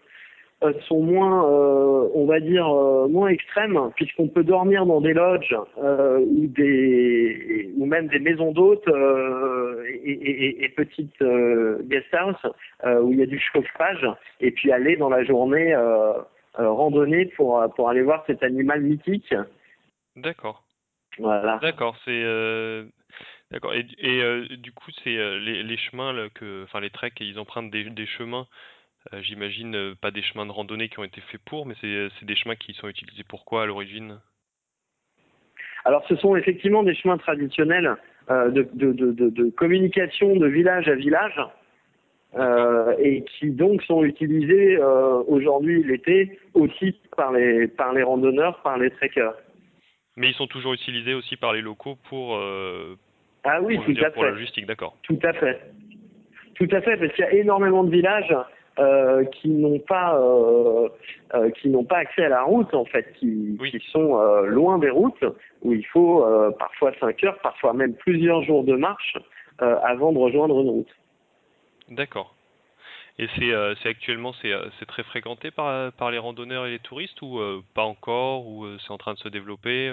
euh, 0.62 0.74
sont 0.88 1.00
moins, 1.00 1.42
euh, 1.50 2.10
on 2.12 2.26
va 2.26 2.38
dire, 2.38 2.68
euh, 2.68 3.08
moins 3.08 3.28
extrêmes, 3.28 3.78
puisqu'on 3.96 4.28
peut 4.28 4.44
dormir 4.44 4.84
dans 4.84 5.00
des 5.00 5.14
lodges 5.14 5.56
ou 5.78 6.46
des 6.48 7.70
ou 7.78 7.86
même 7.86 8.08
des 8.08 8.18
maisons 8.18 8.52
d'hôtes 8.52 8.86
et, 10.04 10.12
et, 10.12 10.64
et, 10.64 10.68
petites 10.68 11.24
guest 11.88 12.12
house 12.12 12.46
où 12.84 13.10
il 13.10 13.20
y 13.20 13.22
a 13.22 13.26
du 13.26 13.38
chauffage, 13.38 14.06
et 14.40 14.50
puis 14.50 14.70
aller 14.70 14.96
dans 14.96 15.08
la 15.08 15.24
journée 15.24 15.74
randonner 16.58 17.24
pour 17.36 17.64
pour 17.74 17.88
aller 17.88 18.02
voir 18.02 18.22
cet 18.26 18.42
animal 18.42 18.82
mythique. 18.82 19.34
D'accord. 20.16 20.62
Voilà. 21.18 21.58
D'accord, 21.62 21.96
c'est 22.04 22.22
D'accord. 23.50 23.74
Et, 23.74 23.84
et 23.98 24.22
euh, 24.22 24.46
du 24.48 24.72
coup, 24.72 24.90
c'est 25.02 25.16
euh, 25.16 25.38
les, 25.38 25.62
les, 25.62 25.76
chemins 25.76 26.12
là, 26.12 26.28
que, 26.32 26.62
enfin 26.64 26.80
les 26.80 26.90
treks, 26.90 27.20
ils 27.20 27.38
empruntent 27.38 27.70
des, 27.70 27.84
des 27.84 28.06
chemins. 28.06 28.46
Euh, 29.12 29.20
J'imagine 29.22 29.94
pas 30.00 30.10
des 30.10 30.22
chemins 30.22 30.46
de 30.46 30.52
randonnée 30.52 30.88
qui 30.88 31.00
ont 31.00 31.04
été 31.04 31.20
faits 31.22 31.40
pour, 31.44 31.66
mais 31.66 31.74
c'est 31.80 32.24
des 32.24 32.36
chemins 32.36 32.54
qui 32.54 32.74
sont 32.74 32.88
utilisés 32.88 33.24
pour 33.24 33.44
quoi 33.44 33.62
à 33.62 33.66
l'origine? 33.66 34.20
Alors, 35.84 36.06
ce 36.08 36.14
sont 36.16 36.36
effectivement 36.36 36.82
des 36.82 36.94
chemins 36.94 37.16
traditionnels 37.16 37.96
de, 38.28 38.68
de, 38.74 38.92
de, 38.92 39.30
de, 39.30 39.50
communication 39.50 40.36
de 40.36 40.46
village 40.46 40.86
à 40.88 40.94
village. 40.94 41.40
et 42.98 43.24
qui 43.24 43.50
donc 43.50 43.82
sont 43.84 44.04
utilisés 44.04 44.76
aujourd'hui 45.26 45.82
l'été 45.82 46.38
aussi 46.52 46.94
par 47.16 47.32
les 47.32 47.66
par 47.66 47.94
les 47.94 48.02
randonneurs, 48.02 48.60
par 48.62 48.76
les 48.78 48.90
trekkers. 48.90 49.34
Mais 50.16 50.28
ils 50.28 50.34
sont 50.34 50.46
toujours 50.46 50.74
utilisés 50.74 51.14
aussi 51.14 51.36
par 51.36 51.54
les 51.54 51.62
locaux 51.62 51.96
pour, 52.10 52.38
ah 53.44 53.60
oui, 53.62 53.76
pour, 53.76 53.86
tout 53.86 54.04
à 54.04 54.10
pour 54.10 54.22
fait. 54.22 54.28
la 54.28 54.34
logistique, 54.34 54.66
d'accord. 54.66 54.96
Tout 55.02 55.18
à 55.22 55.32
fait. 55.32 55.60
Tout 56.54 56.68
à 56.72 56.80
fait, 56.82 56.96
parce 56.96 57.12
qu'il 57.14 57.24
y 57.24 57.28
a 57.28 57.32
énormément 57.32 57.84
de 57.84 57.90
villages 57.90 58.34
euh, 58.78 59.24
qui 59.24 59.48
n'ont 59.48 59.80
pas 59.80 60.16
euh, 60.16 60.88
euh, 61.34 61.50
qui 61.50 61.68
n'ont 61.68 61.84
pas 61.84 61.98
accès 61.98 62.24
à 62.24 62.28
la 62.28 62.42
route 62.44 62.72
en 62.72 62.84
fait, 62.84 63.12
qui, 63.14 63.56
oui. 63.60 63.70
qui 63.72 63.80
sont 63.90 64.16
loin 64.44 64.78
des 64.78 64.90
routes 64.90 65.24
où 65.62 65.72
il 65.72 65.84
faut 65.86 66.24
parfois 66.58 66.92
5 67.00 67.24
heures, 67.24 67.38
parfois 67.40 67.74
même 67.74 67.94
plusieurs 67.94 68.42
jours 68.42 68.64
de 68.64 68.74
marche 68.74 69.18
avant 69.58 70.12
de 70.12 70.18
rejoindre 70.18 70.60
une 70.60 70.70
route. 70.70 70.96
D'accord. 71.90 72.34
Et 73.18 73.26
c'est 73.36 73.88
actuellement 73.88 74.32
c'est 74.40 74.86
très 74.86 75.02
fréquenté 75.02 75.50
par 75.50 75.92
par 75.92 76.10
les 76.10 76.18
randonneurs 76.18 76.66
et 76.66 76.70
les 76.70 76.78
touristes 76.78 77.20
ou 77.22 77.40
pas 77.74 77.84
encore 77.84 78.46
ou 78.46 78.66
c'est 78.78 78.92
en 78.92 78.98
train 78.98 79.14
de 79.14 79.18
se 79.18 79.28
développer 79.28 79.92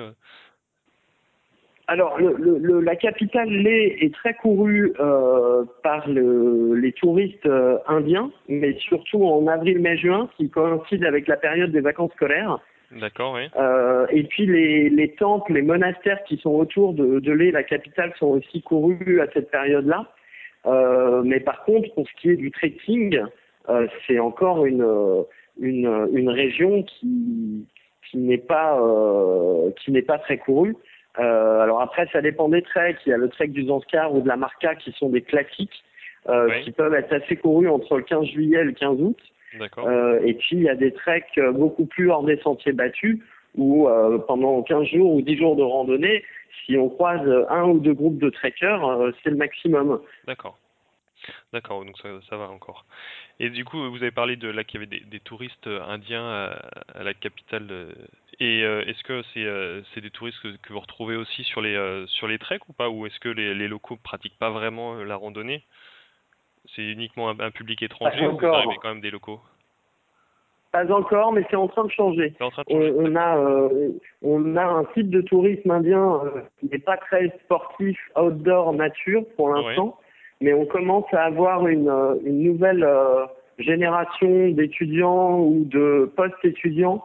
alors, 1.90 2.20
le, 2.20 2.36
le, 2.38 2.82
la 2.82 2.98
capitale 2.98 3.50
l'est 3.50 3.98
est 4.02 4.14
très 4.14 4.34
courue 4.34 4.94
euh, 5.00 5.64
par 5.84 6.08
le, 6.10 6.74
les 6.76 6.92
touristes 6.92 7.46
euh, 7.46 7.78
indiens, 7.88 8.30
mais 8.50 8.74
surtout 8.78 9.24
en 9.24 9.48
avril, 9.48 9.80
mai, 9.80 9.96
juin, 9.96 10.30
qui 10.36 10.50
coïncide 10.50 11.06
avec 11.06 11.28
la 11.30 11.38
période 11.38 11.72
des 11.72 11.80
vacances 11.80 12.12
scolaires. 12.12 12.60
D'accord, 12.92 13.36
oui. 13.36 13.48
Euh, 13.58 14.06
et 14.12 14.24
puis 14.24 14.46
les, 14.46 14.90
les, 14.90 15.12
temples, 15.14 15.54
les 15.54 15.62
monastères 15.62 16.22
qui 16.26 16.36
sont 16.38 16.56
autour 16.56 16.94
de, 16.94 17.20
de 17.20 17.32
l'est, 17.32 17.52
la 17.52 17.64
capitale, 17.64 18.12
sont 18.20 18.28
aussi 18.28 18.62
courus 18.62 19.22
à 19.22 19.28
cette 19.32 19.50
période-là. 19.50 20.12
Euh, 20.66 21.22
mais 21.24 21.40
par 21.40 21.64
contre, 21.64 21.94
pour 21.94 22.06
ce 22.06 22.22
qui 22.22 22.32
est 22.32 22.36
du 22.36 22.52
trekking, 22.52 23.18
euh, 23.70 23.88
c'est 24.06 24.20
encore 24.20 24.66
une, 24.66 24.86
une, 25.58 26.10
une 26.12 26.30
région 26.30 26.84
qui, 26.84 27.66
qui 28.10 28.18
n'est 28.18 28.38
pas, 28.38 28.78
qui 29.80 29.92
n'est 29.92 30.02
pas 30.02 30.18
très 30.18 30.38
courue. 30.38 30.76
Euh, 31.20 31.60
alors 31.62 31.82
après, 31.82 32.08
ça 32.12 32.22
dépend 32.22 32.50
des 32.50 32.62
treks. 32.62 32.98
Il 33.06 33.10
y 33.10 33.14
a 33.14 33.18
le 33.18 33.30
trek 33.30 33.48
du 33.48 33.66
Zanskar 33.66 34.14
ou 34.14 34.22
de 34.22 34.28
la 34.28 34.38
Marca 34.38 34.76
qui 34.76 34.92
sont 34.94 35.10
des 35.10 35.22
classiques, 35.22 35.84
euh, 36.30 36.48
oui. 36.50 36.64
qui 36.64 36.72
peuvent 36.72 36.94
être 36.94 37.14
assez 37.14 37.38
courus 37.38 37.70
entre 37.70 37.98
le 37.98 38.04
15 38.04 38.26
juillet 38.26 38.60
et 38.60 38.64
le 38.64 38.74
15 38.74 39.02
août. 39.02 39.20
Euh, 39.78 40.20
et 40.24 40.34
puis 40.36 40.58
il 40.58 40.64
y 40.64 40.70
a 40.70 40.76
des 40.76 40.92
treks 40.92 41.40
beaucoup 41.54 41.86
plus 41.86 42.12
hors 42.12 42.24
des 42.24 42.38
sentiers 42.38 42.74
battus 42.74 43.20
où 43.58 43.88
euh, 43.88 44.20
pendant 44.20 44.62
15 44.62 44.86
jours 44.88 45.14
ou 45.14 45.22
10 45.22 45.38
jours 45.38 45.56
de 45.56 45.64
randonnée, 45.64 46.24
si 46.66 46.78
on 46.78 46.90
croise 46.90 47.28
un 47.50 47.64
ou 47.64 47.80
deux 47.80 47.94
groupes 47.94 48.20
de 48.20 48.30
trekkers, 48.30 48.86
euh, 48.86 49.12
c'est 49.24 49.32
le 49.32 49.36
maximum. 49.36 50.00
D'accord. 50.28 50.58
D'accord, 51.54 51.84
donc 51.84 51.98
ça, 52.00 52.10
ça, 52.30 52.38
va 52.38 52.50
encore. 52.50 52.86
Et 53.40 53.50
du 53.50 53.66
coup, 53.66 53.78
vous 53.90 53.98
avez 53.98 54.12
parlé 54.12 54.36
de 54.36 54.48
là 54.50 54.64
qu'il 54.64 54.80
y 54.80 54.84
avait 54.84 55.00
des, 55.00 55.06
des 55.06 55.20
touristes 55.20 55.68
indiens 55.68 56.26
à, 56.26 56.60
à, 56.96 57.04
la 57.04 57.14
capitale 57.14 57.68
Et 58.40 58.62
est-ce 58.62 59.04
que 59.04 59.24
c'est 59.34 59.46
c'est 59.94 60.02
des 60.02 60.12
touristes 60.12 60.40
que, 60.42 60.56
que, 60.58 60.74
vous 60.74 60.80
retrouvez 60.80 61.16
aussi 61.16 61.44
sur 61.44 61.62
les 61.62 62.06
sur 62.08 62.28
les 62.28 62.38
treks 62.38 62.68
ou 62.70 62.74
pas? 62.74 62.90
Ou 62.90 63.06
est-ce 63.06 63.20
que 63.20 63.30
les, 63.30 63.54
les 63.54 63.68
locaux 63.68 63.98
pratiquent 63.98 64.38
pas 64.38 64.52
vraiment 64.52 64.96
la 64.96 65.16
randonnée? 65.16 65.64
C'est 66.76 66.84
uniquement 66.84 67.30
un, 67.30 67.52
public 67.52 67.82
étranger 67.82 68.28
ou 68.28 68.38
vous 68.38 68.46
arrivez 68.46 68.76
quand 68.82 68.90
même 68.90 69.02
des 69.02 69.12
locaux? 69.12 69.40
Pas 70.72 70.92
encore, 70.92 71.32
mais 71.32 71.46
c'est 71.50 71.56
en 71.56 71.68
train 71.68 71.86
de 71.86 71.92
changer. 71.92 72.34
On, 72.70 73.16
a, 73.16 73.38
euh, 73.38 73.90
on 74.22 74.56
a 74.58 74.66
un 74.66 74.84
type 74.94 75.10
de 75.10 75.22
tourisme 75.22 75.72
indien 75.72 76.22
euh, 76.26 76.42
qui 76.60 76.68
n'est 76.68 76.80
pas 76.80 76.98
très 76.98 77.30
sportif, 77.46 77.98
outdoor, 78.18 78.74
nature 78.74 79.24
pour 79.38 79.50
l'instant, 79.50 79.98
mais 80.42 80.54
on 80.54 80.66
commence 80.66 81.12
à 81.14 81.24
avoir 81.24 81.68
une, 81.68 81.90
euh, 81.90 82.16
une 82.24 82.44
nouvelle 82.44 82.88
génération 83.60 84.50
d'étudiants 84.50 85.40
ou 85.40 85.66
de 85.66 86.12
post-étudiants 86.16 87.04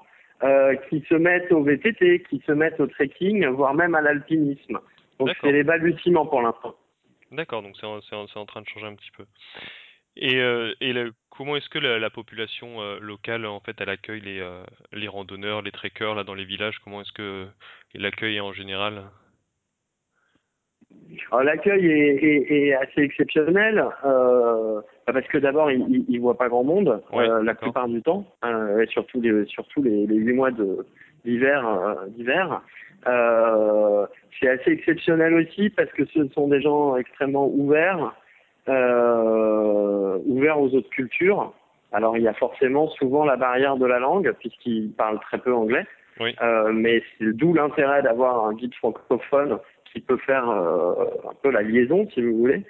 qui 0.90 1.04
se 1.08 1.14
mettent 1.14 1.52
au 1.52 1.62
VTT, 1.62 2.24
qui 2.28 2.42
se 2.44 2.50
mettent 2.50 2.80
au 2.80 2.88
trekking, 2.88 3.46
voire 3.46 3.74
même 3.74 3.94
à 3.94 4.00
l'alpinisme. 4.00 4.80
Donc 5.20 5.30
c'est 5.40 5.52
les 5.52 5.62
balbutiements 5.62 6.26
pour 6.26 6.42
l'instant. 6.42 6.74
D'accord, 7.30 7.62
donc 7.62 7.76
c'est 7.80 7.86
en, 7.86 8.00
en, 8.34 8.46
train 8.46 8.60
de 8.60 8.68
changer 8.68 8.86
un 8.86 8.94
petit 8.94 9.10
peu. 9.16 9.24
Et, 10.16 10.36
euh, 10.36 10.74
et 10.80 10.92
le, 10.92 11.12
comment 11.30 11.56
est-ce 11.56 11.70
que 11.70 11.78
la, 11.78 11.98
la 11.98 12.10
population 12.10 12.82
euh, 12.82 12.98
locale 13.00 13.46
en 13.46 13.60
fait 13.60 13.80
elle 13.80 13.88
accueille 13.88 14.20
les, 14.20 14.40
euh, 14.40 14.62
les 14.92 15.08
randonneurs, 15.08 15.62
les 15.62 15.72
trekkers 15.72 16.14
là 16.14 16.24
dans 16.24 16.34
les 16.34 16.44
villages? 16.44 16.78
Comment 16.84 17.00
est-ce 17.00 17.12
que 17.12 17.48
l'accueil 17.94 18.36
est 18.36 18.40
en 18.40 18.52
général? 18.52 19.04
L'accueil 21.44 21.86
est, 21.86 22.24
est, 22.24 22.68
est, 22.68 22.74
assez 22.74 23.02
exceptionnel 23.02 23.84
euh, 24.04 24.80
parce 25.06 25.26
que 25.28 25.38
d'abord 25.38 25.70
il, 25.70 26.04
il, 26.08 26.20
voit 26.20 26.36
pas 26.36 26.48
grand 26.48 26.64
monde 26.64 27.02
la 27.12 27.54
plupart 27.54 27.88
du 27.88 28.02
temps, 28.02 28.26
et 28.44 28.86
surtout 28.86 29.20
les 29.20 29.44
surtout 29.46 29.82
les 29.82 30.06
huit 30.06 30.32
mois 30.32 30.50
de 30.50 30.86
d'hiver 31.24 31.96
d'hiver. 32.08 32.62
c'est 33.04 34.48
assez 34.48 34.70
exceptionnel 34.72 35.34
aussi 35.34 35.70
parce 35.70 35.90
que 35.92 36.04
ce 36.06 36.28
sont 36.28 36.48
des 36.48 36.60
gens 36.60 36.96
extrêmement 36.96 37.46
ouverts 37.46 38.14
euh, 38.68 40.18
ouvert 40.26 40.60
aux 40.60 40.72
autres 40.74 40.90
cultures. 40.90 41.52
Alors 41.90 42.16
il 42.16 42.22
y 42.22 42.28
a 42.28 42.34
forcément 42.34 42.88
souvent 42.90 43.24
la 43.24 43.36
barrière 43.36 43.76
de 43.76 43.86
la 43.86 43.98
langue 43.98 44.32
puisqu'ils 44.38 44.92
parlent 44.92 45.20
très 45.20 45.38
peu 45.38 45.52
anglais. 45.52 45.84
Oui. 46.20 46.36
Euh, 46.42 46.70
mais 46.72 47.02
c'est 47.18 47.32
d'où 47.32 47.54
l'intérêt 47.54 48.02
d'avoir 48.02 48.46
un 48.46 48.54
guide 48.54 48.74
francophone 48.74 49.58
qui 49.92 50.00
peut 50.00 50.16
faire 50.18 50.48
euh, 50.48 51.04
un 51.28 51.34
peu 51.42 51.50
la 51.50 51.62
liaison, 51.62 52.08
si 52.12 52.22
vous 52.22 52.36
voulez. 52.36 52.62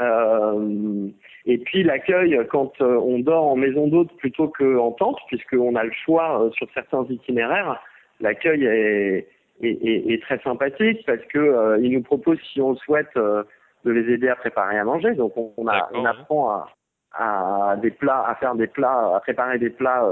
Euh, 0.00 1.08
et 1.46 1.58
puis 1.58 1.84
l'accueil 1.84 2.36
quand 2.50 2.72
euh, 2.80 2.96
on 2.96 3.20
dort 3.20 3.46
en 3.46 3.56
maison 3.56 3.86
d'hôte 3.86 4.12
plutôt 4.16 4.48
qu'en 4.48 4.90
tente, 4.92 5.18
puisqu'on 5.28 5.76
a 5.76 5.84
le 5.84 5.92
choix 6.04 6.42
euh, 6.42 6.50
sur 6.50 6.66
certains 6.74 7.04
itinéraires, 7.08 7.80
l'accueil 8.20 8.64
est, 8.64 9.28
est, 9.62 9.68
est, 9.68 10.12
est, 10.12 10.22
très 10.22 10.40
sympathique 10.40 11.04
parce 11.06 11.24
que 11.26 11.78
il 11.80 11.92
nous 11.92 12.02
propose, 12.02 12.38
si 12.52 12.60
on 12.60 12.70
le 12.70 12.76
souhaite, 12.76 13.14
de 13.14 13.90
les 13.90 14.12
aider 14.12 14.28
à 14.28 14.36
préparer 14.36 14.78
à 14.78 14.84
manger. 14.84 15.14
Donc 15.14 15.36
on, 15.36 15.52
on, 15.56 15.68
a, 15.68 15.88
on 15.92 16.04
apprend 16.04 16.50
à, 16.50 16.66
à, 17.12 17.76
des 17.76 17.92
plats, 17.92 18.24
à 18.26 18.34
faire 18.34 18.56
des 18.56 18.66
plats, 18.66 19.14
à 19.14 19.20
préparer 19.20 19.58
des 19.58 19.70
plats 19.70 20.04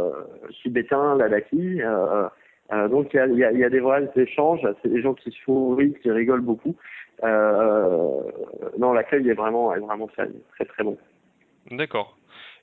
tibétains, 0.62 1.16
ladaki. 1.16 1.82
Euh, 1.82 2.28
euh, 2.72 2.88
donc 2.88 3.10
il 3.12 3.36
y 3.36 3.44
a, 3.44 3.70
des 3.70 3.80
vrais 3.80 4.08
échanges, 4.16 4.66
c'est 4.82 4.88
des 4.88 5.02
gens 5.02 5.14
qui 5.14 5.30
se 5.30 5.50
rire, 5.50 5.94
qui 6.00 6.10
rigolent 6.10 6.40
beaucoup. 6.40 6.74
Euh, 7.22 8.22
non, 8.78 8.92
l'accueil 8.92 9.28
est 9.28 9.34
vraiment, 9.34 9.74
est 9.74 9.80
vraiment 9.80 10.08
très, 10.08 10.28
très 10.64 10.82
bon. 10.82 10.96
D'accord. 11.70 12.16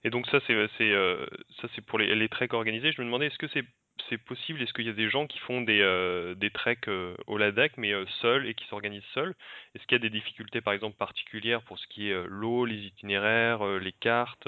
Et 0.03 0.09
donc 0.09 0.25
ça 0.27 0.39
c'est 0.47 0.55
c'est 0.77 0.91
euh, 0.91 1.25
ça 1.61 1.67
c'est 1.75 1.85
pour 1.85 1.99
les, 1.99 2.15
les 2.15 2.29
treks 2.29 2.53
organisés. 2.53 2.91
Je 2.91 3.01
me 3.01 3.05
demandais 3.05 3.27
est-ce 3.27 3.37
que 3.37 3.47
c'est 3.53 3.63
c'est 4.10 4.18
possible? 4.18 4.62
Est-ce 4.62 4.74
qu'il 4.74 4.86
y 4.86 4.89
a 4.89 4.94
des 4.94 5.10
gens 5.10 5.27
qui 5.27 5.39
font 5.39 5.62
des, 5.62 5.82
euh, 5.82 6.36
des 6.36 6.50
treks 6.50 6.88
euh, 6.88 7.15
au 7.27 7.38
Ladakh, 7.38 7.74
mais 7.77 7.94
euh, 7.94 8.06
seuls 8.22 8.48
et 8.48 8.53
qui 8.53 8.65
s'organisent 8.65 9.03
seuls? 9.13 9.34
Est-ce 9.75 9.86
qu'il 9.86 9.98
y 9.98 10.01
a 10.01 10.03
des 10.03 10.10
difficultés, 10.10 10.62
par 10.62 10.74
exemple, 10.74 10.96
particulières 10.98 11.62
pour 11.62 11.77
ce 11.79 11.88
qui 11.88 12.12
est 12.12 12.24
l'eau, 12.27 12.65
les 12.65 12.77
itinéraires, 12.77 13.63
les 13.79 13.91
cartes 13.91 14.48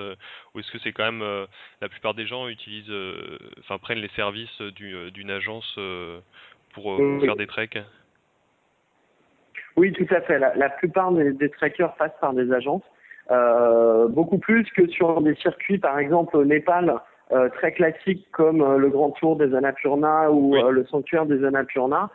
Ou 0.53 0.59
est-ce 0.59 0.71
que 0.71 0.79
c'est 0.79 0.91
quand 0.91 1.11
même 1.11 1.47
la 1.81 1.89
plupart 1.89 2.13
des 2.13 2.25
gens 2.25 2.47
utilisent, 2.47 2.93
enfin 3.59 3.77
prennent 3.77 3.99
les 3.99 4.09
services 4.09 4.61
d'une 4.61 5.31
agence 5.31 5.79
pour, 6.73 6.97
faire 7.21 7.35
des 7.35 7.47
treks? 7.47 7.77
Oui, 9.77 9.91
tout 9.93 10.07
à 10.13 10.21
fait. 10.21 10.39
La, 10.39 10.55
la 10.55 10.69
plupart 10.69 11.11
des, 11.11 11.33
des, 11.33 11.49
trekkers 11.49 11.95
passent 11.95 12.17
par 12.19 12.33
des 12.33 12.51
agences. 12.51 12.83
beaucoup 14.09 14.39
plus 14.39 14.63
que 14.71 14.87
sur 14.87 15.21
des 15.21 15.35
circuits, 15.35 15.77
par 15.77 15.99
exemple 15.99 16.35
au 16.35 16.45
Népal, 16.45 16.99
très 17.49 17.71
classiques 17.71 18.27
comme 18.31 18.61
euh, 18.61 18.77
le 18.77 18.89
Grand 18.89 19.11
Tour 19.11 19.35
des 19.37 19.53
Annapurna 19.55 20.31
ou 20.31 20.55
euh, 20.55 20.71
le 20.71 20.85
Sanctuaire 20.85 21.25
des 21.25 21.43
Annapurna. 21.43 22.09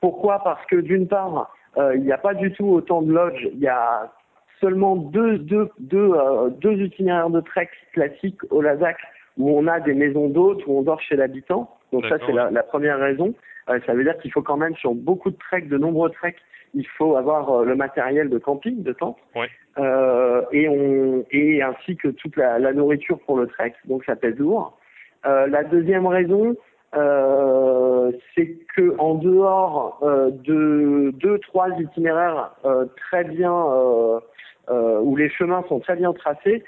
Pourquoi? 0.00 0.42
Parce 0.42 0.64
que 0.66 0.76
d'une 0.76 1.06
part, 1.06 1.54
il 1.94 2.02
n'y 2.02 2.12
a 2.12 2.18
pas 2.18 2.34
du 2.34 2.52
tout 2.52 2.66
autant 2.66 3.02
de 3.02 3.12
lodges, 3.12 3.48
il 3.52 3.60
y 3.60 3.68
a 3.68 4.12
seulement 4.60 4.96
deux, 4.96 5.38
deux, 5.38 5.70
deux, 5.78 6.12
deux 6.60 6.74
itinéraires 6.74 7.30
de 7.30 7.40
trek 7.40 7.70
classiques 7.92 8.40
au 8.50 8.60
Ladakh 8.60 8.98
où 9.38 9.56
on 9.56 9.66
a 9.66 9.80
des 9.80 9.94
maisons 9.94 10.28
d'hôtes, 10.28 10.66
où 10.66 10.78
on 10.78 10.82
dort 10.82 11.00
chez 11.00 11.16
l'habitant. 11.16 11.70
Donc 11.92 12.04
ça, 12.06 12.16
c'est 12.26 12.32
la, 12.32 12.50
la, 12.50 12.62
première 12.62 12.98
raison. 12.98 13.34
Euh, 13.68 13.78
ça 13.86 13.94
veut 13.94 14.04
dire 14.04 14.16
qu'il 14.18 14.32
faut 14.32 14.42
quand 14.42 14.56
même, 14.56 14.74
sur 14.76 14.94
beaucoup 14.94 15.30
de 15.30 15.36
treks, 15.36 15.68
de 15.68 15.78
nombreux 15.78 16.10
treks, 16.10 16.36
il 16.74 16.86
faut 16.86 17.16
avoir 17.16 17.50
euh, 17.50 17.64
le 17.64 17.76
matériel 17.76 18.28
de 18.28 18.38
camping, 18.38 18.82
de 18.82 18.92
tente, 18.92 19.18
ouais. 19.34 19.48
euh, 19.78 20.42
et, 20.52 20.68
on, 20.68 21.24
et 21.30 21.62
ainsi 21.62 21.96
que 21.96 22.08
toute 22.08 22.36
la, 22.36 22.58
la, 22.58 22.72
nourriture 22.72 23.18
pour 23.20 23.36
le 23.36 23.46
trek. 23.46 23.74
Donc 23.86 24.04
ça 24.04 24.16
pèse 24.16 24.36
lourd. 24.36 24.78
Euh, 25.26 25.46
la 25.46 25.64
deuxième 25.64 26.06
raison, 26.06 26.56
euh, 26.94 28.10
c'est 28.34 28.58
que 28.74 28.96
en 28.98 29.14
dehors 29.14 30.00
euh, 30.02 30.30
de 30.30 31.12
deux, 31.14 31.38
trois 31.38 31.68
itinéraires 31.78 32.54
très 32.96 33.24
bien, 33.24 33.52
où 34.70 35.16
les 35.16 35.28
chemins 35.30 35.64
sont 35.68 35.80
très 35.80 35.96
bien 35.96 36.12
tracés, 36.12 36.64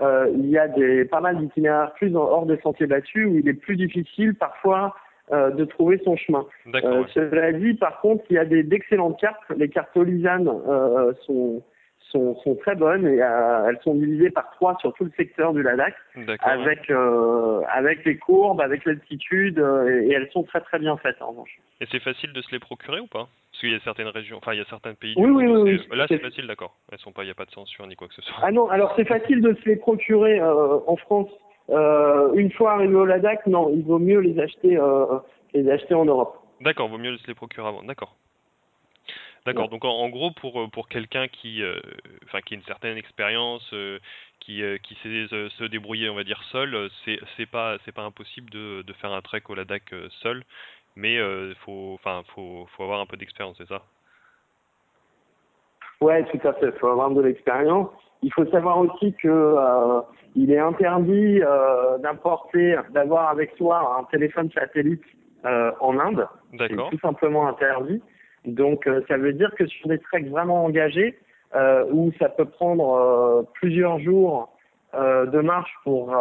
il 0.00 0.46
y 0.46 0.58
a 0.58 0.68
des, 0.68 1.04
pas 1.04 1.20
mal 1.20 1.38
d'itinéraires 1.38 1.92
plus 1.94 2.16
en, 2.16 2.20
hors 2.20 2.46
des 2.46 2.58
sentiers 2.58 2.86
battus 2.86 3.26
où 3.26 3.36
il 3.36 3.48
est 3.48 3.54
plus 3.54 3.76
difficile 3.76 4.34
parfois 4.34 4.94
euh, 5.32 5.50
de 5.50 5.64
trouver 5.64 6.00
son 6.04 6.16
chemin. 6.16 6.46
Euh, 6.74 7.04
cela 7.14 7.52
dit, 7.52 7.74
par 7.74 8.00
contre, 8.00 8.24
il 8.30 8.34
y 8.34 8.38
a 8.38 8.44
d'excellentes 8.44 9.20
cartes. 9.20 9.42
Les 9.56 9.68
cartes 9.68 9.96
Olisan 9.96 10.46
euh, 10.46 11.12
sont, 11.26 11.62
sont, 12.10 12.36
sont, 12.42 12.54
très 12.56 12.74
bonnes 12.74 13.06
et 13.06 13.22
euh, 13.22 13.68
elles 13.68 13.78
sont 13.82 13.94
divisées 13.94 14.30
par 14.30 14.50
trois 14.52 14.76
sur 14.80 14.92
tout 14.94 15.04
le 15.04 15.12
secteur 15.16 15.52
du 15.52 15.62
Ladakh, 15.62 15.94
avec, 16.40 16.90
euh, 16.90 17.60
avec 17.68 18.04
les 18.04 18.16
courbes, 18.16 18.60
avec 18.60 18.84
l'altitude, 18.84 19.58
euh, 19.58 20.02
et, 20.02 20.12
elles 20.12 20.30
sont 20.32 20.44
très 20.44 20.60
très 20.60 20.78
bien 20.78 20.96
faites 20.96 21.20
en 21.20 21.30
revanche. 21.30 21.58
Et 21.80 21.86
c'est 21.90 22.00
facile 22.00 22.32
de 22.32 22.42
se 22.42 22.50
les 22.50 22.58
procurer 22.58 23.00
ou 23.00 23.06
pas? 23.06 23.28
Parce 23.50 23.60
qu'il 23.60 23.72
y 23.72 23.74
a 23.74 23.80
certaines 23.80 24.08
régions, 24.08 24.38
enfin 24.38 24.52
il 24.52 24.58
y 24.58 24.62
a 24.62 24.66
certains 24.70 24.94
pays. 24.94 25.14
Oui, 25.16 25.30
oui, 25.30 25.46
oui, 25.46 25.80
oui, 25.90 25.96
Là 25.96 26.06
c'est 26.08 26.18
facile, 26.18 26.46
d'accord. 26.46 26.74
Elles 26.92 26.98
sont 26.98 27.12
pas, 27.12 27.22
il 27.22 27.26
n'y 27.26 27.32
a 27.32 27.34
pas 27.34 27.44
de 27.44 27.50
censure 27.50 27.86
ni 27.86 27.96
quoi 27.96 28.08
que 28.08 28.14
ce 28.14 28.22
soit. 28.22 28.38
Ah 28.42 28.52
non, 28.52 28.68
alors 28.68 28.94
c'est 28.96 29.06
facile 29.06 29.40
de 29.40 29.54
se 29.54 29.68
les 29.68 29.76
procurer 29.76 30.40
en 30.40 30.96
France 30.96 31.28
euh, 31.70 32.32
une 32.34 32.50
fois 32.52 32.72
arrivé 32.72 32.94
au 32.94 33.04
Ladakh, 33.04 33.46
non, 33.46 33.70
il 33.70 33.82
vaut 33.82 33.98
mieux 33.98 34.20
les 34.20 34.38
acheter, 34.40 34.76
euh, 34.76 35.18
les 35.54 35.68
acheter 35.70 35.94
en 35.94 36.04
Europe. 36.04 36.38
D'accord, 36.60 36.88
vaut 36.88 36.98
mieux 36.98 37.16
se 37.18 37.26
les 37.26 37.34
procurer 37.34 37.68
avant. 37.68 37.82
D'accord. 37.82 38.16
D'accord. 39.46 39.64
Ouais. 39.64 39.70
Donc 39.70 39.84
en, 39.84 39.90
en, 39.90 40.08
gros, 40.08 40.30
pour 40.32 40.68
pour 40.70 40.88
quelqu'un 40.88 41.28
qui, 41.28 41.62
euh, 41.62 41.78
enfin 42.24 42.40
qui 42.40 42.54
a 42.54 42.56
une 42.56 42.64
certaine 42.64 42.96
expérience, 42.96 43.68
euh, 43.72 43.98
qui 44.40 44.62
euh, 44.62 44.78
qui 44.78 44.94
sait 44.96 45.26
se 45.28 45.64
débrouiller, 45.64 46.08
on 46.08 46.14
va 46.14 46.24
dire 46.24 46.42
seul, 46.52 46.90
c'est 47.04 47.18
c'est 47.36 47.46
pas 47.46 47.76
c'est 47.84 47.92
pas 47.92 48.02
impossible 48.02 48.50
de 48.50 48.82
de 48.82 48.92
faire 48.94 49.12
un 49.12 49.22
trek 49.22 49.42
au 49.48 49.54
Ladakh 49.54 49.94
seul, 50.22 50.44
mais 50.96 51.18
faut 51.64 51.92
enfin 51.94 52.22
faut 52.34 52.66
faut 52.76 52.82
avoir 52.82 53.00
un 53.00 53.06
peu 53.06 53.16
d'expérience, 53.16 53.56
c'est 53.58 53.68
ça? 53.68 53.82
Ouais, 56.00 56.24
tout 56.24 56.46
à 56.46 56.52
fait. 56.54 56.66
Il 56.66 56.78
faut 56.78 56.88
avoir 56.88 57.10
de 57.10 57.22
l'expérience. 57.22 57.88
Il 58.22 58.32
faut 58.32 58.46
savoir 58.46 58.78
aussi 58.78 59.14
que 59.14 59.28
euh, 59.28 60.00
il 60.36 60.52
est 60.52 60.58
interdit 60.58 61.40
euh, 61.42 61.98
d'importer, 61.98 62.76
d'avoir 62.90 63.28
avec 63.30 63.52
soi 63.56 63.98
un 63.98 64.04
téléphone 64.04 64.50
satellite 64.52 65.02
euh, 65.44 65.72
en 65.80 65.98
Inde. 65.98 66.26
C'est 66.58 66.68
tout 66.90 66.98
simplement 67.00 67.48
interdit. 67.48 68.02
Donc 68.44 68.86
euh, 68.86 69.02
ça 69.08 69.16
veut 69.16 69.32
dire 69.32 69.52
que 69.56 69.66
sur 69.66 69.88
des 69.88 69.98
treks 69.98 70.28
vraiment 70.28 70.64
engagés, 70.64 71.18
euh, 71.54 71.84
où 71.90 72.12
ça 72.18 72.28
peut 72.28 72.44
prendre 72.44 72.92
euh, 72.94 73.42
plusieurs 73.54 73.98
jours 74.00 74.52
de 74.94 75.40
marche 75.40 75.70
pour 75.84 76.16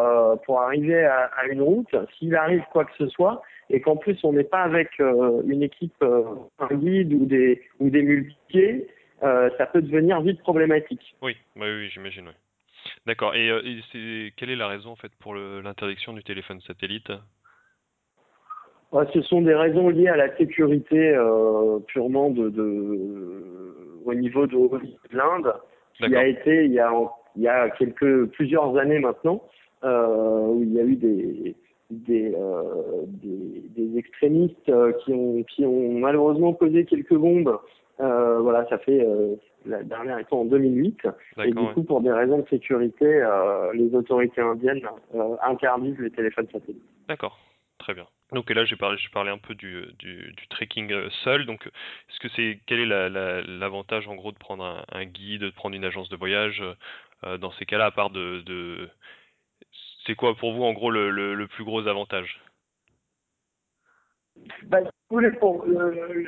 pour 0.46 0.62
arriver 0.62 1.06
à, 1.06 1.32
à 1.38 1.46
une 1.46 1.62
route, 1.62 1.96
s'il 2.18 2.36
arrive 2.36 2.64
quoi 2.74 2.84
que 2.84 2.92
ce 2.98 3.08
soit, 3.08 3.42
et 3.70 3.80
qu'en 3.80 3.96
plus 3.96 4.20
on 4.26 4.34
n'est 4.34 4.44
pas 4.44 4.60
avec 4.60 5.00
une 5.00 5.64
équipe, 5.64 6.04
un 6.60 6.76
guide 6.76 7.14
ou 7.14 7.26
des 7.26 7.62
ou 7.80 7.90
des 7.90 8.04
euh, 8.04 8.88
ça 9.22 9.66
peut 9.68 9.82
devenir 9.82 10.22
vite 10.22 10.42
problématique. 10.42 11.16
Oui, 11.22 11.36
oui, 11.56 11.68
oui 11.68 11.90
j'imagine. 11.90 12.28
Oui. 12.28 12.34
D'accord. 13.06 13.36
Et, 13.36 13.50
euh, 13.50 13.62
et 13.64 14.34
quelle 14.38 14.50
est 14.50 14.56
la 14.56 14.68
raison 14.68 14.92
en 14.92 14.96
fait 14.96 15.12
pour 15.20 15.36
l'interdiction 15.36 16.14
du 16.14 16.24
téléphone 16.24 16.60
satellite? 16.62 17.12
Ouais, 18.92 19.06
Ce 19.14 19.22
sont 19.24 19.42
des 19.42 19.56
raisons 19.56 19.90
liées 19.90 20.08
à 20.08 20.16
la 20.16 20.36
sécurité 20.38 21.14
euh, 21.16 21.80
purement 21.88 22.30
de, 22.30 22.50
de, 22.50 23.76
au 24.06 24.14
niveau 24.14 24.48
de, 24.48 24.56
de 24.56 25.18
l'Inde, 25.18 25.54
qui 25.96 26.16
a 26.16 26.26
été 26.26 26.66
il 26.66 26.72
y 26.72 26.80
a, 26.80 26.92
il 27.36 27.42
y 27.42 27.48
a 27.48 27.70
quelques 27.72 28.28
plusieurs 28.28 28.78
années 28.78 29.00
maintenant, 29.00 29.44
euh, 29.84 30.48
où 30.48 30.64
il 30.64 30.74
y 30.74 30.80
a 30.80 30.84
eu 30.84 30.96
des 30.96 31.56
des, 31.90 32.34
euh, 32.36 33.04
des, 33.08 33.70
des 33.76 33.88
des 33.88 33.98
extrémistes 33.98 34.72
qui 35.04 35.14
ont 35.14 35.44
qui 35.44 35.66
ont 35.66 35.92
malheureusement 36.00 36.54
posé 36.54 36.86
quelques 36.86 37.16
bombes. 37.16 37.60
Voilà, 38.00 38.68
ça 38.70 38.78
fait 38.78 39.06
la 39.66 39.84
dernière 39.84 40.20
étant 40.20 40.42
en 40.42 40.46
2008. 40.46 41.08
Et 41.44 41.52
du 41.52 41.74
coup, 41.74 41.84
pour 41.84 42.02
des 42.02 42.12
raisons 42.12 42.40
de 42.40 42.48
sécurité, 42.48 43.26
les 43.74 43.94
autorités 43.96 44.42
indiennes 44.42 44.82
interdisent 45.42 46.00
les 46.00 46.12
téléphones 46.12 46.48
satellites. 46.52 46.84
D'accord, 47.08 47.40
très 47.80 47.94
bien. 47.94 48.08
Donc 48.34 48.50
là, 48.50 48.66
j'ai 48.66 48.76
parlé, 48.76 48.98
j'ai 48.98 49.10
parlé 49.10 49.32
un 49.32 49.38
peu 49.38 49.56
du, 49.56 49.86
du, 50.00 50.34
du 50.34 50.48
trekking 50.50 50.94
seul. 51.24 51.46
Donc, 51.46 51.66
est-ce 51.66 52.20
que 52.20 52.30
c'est 52.36 52.60
quel 52.66 52.80
est 52.80 52.86
l'avantage 52.86 54.06
la, 54.06 54.12
en 54.12 54.16
gros 54.16 54.32
de 54.32 54.38
prendre 54.38 54.64
un, 54.64 54.84
un, 54.92 55.06
guide, 55.06 55.42
de 55.42 55.50
prendre 55.50 55.76
une 55.76 55.86
agence 55.86 56.10
de 56.10 56.18
voyage 56.18 56.62
dans 57.40 57.52
ces 57.54 57.66
cas-là, 57.66 57.86
à 57.86 57.92
part 57.92 58.10
de, 58.10 58.42
de 58.42 58.90
c'est 60.08 60.16
quoi 60.16 60.36
pour 60.36 60.54
vous 60.54 60.64
en 60.64 60.74
gros 60.74 60.90
le, 60.90 61.10
le, 61.12 61.36
le 61.36 61.48
plus 61.48 61.64
gros 61.64 61.86
avantage? 61.88 62.42
Bah, 64.64 64.80
voulez, 65.10 65.32
pour 65.32 65.66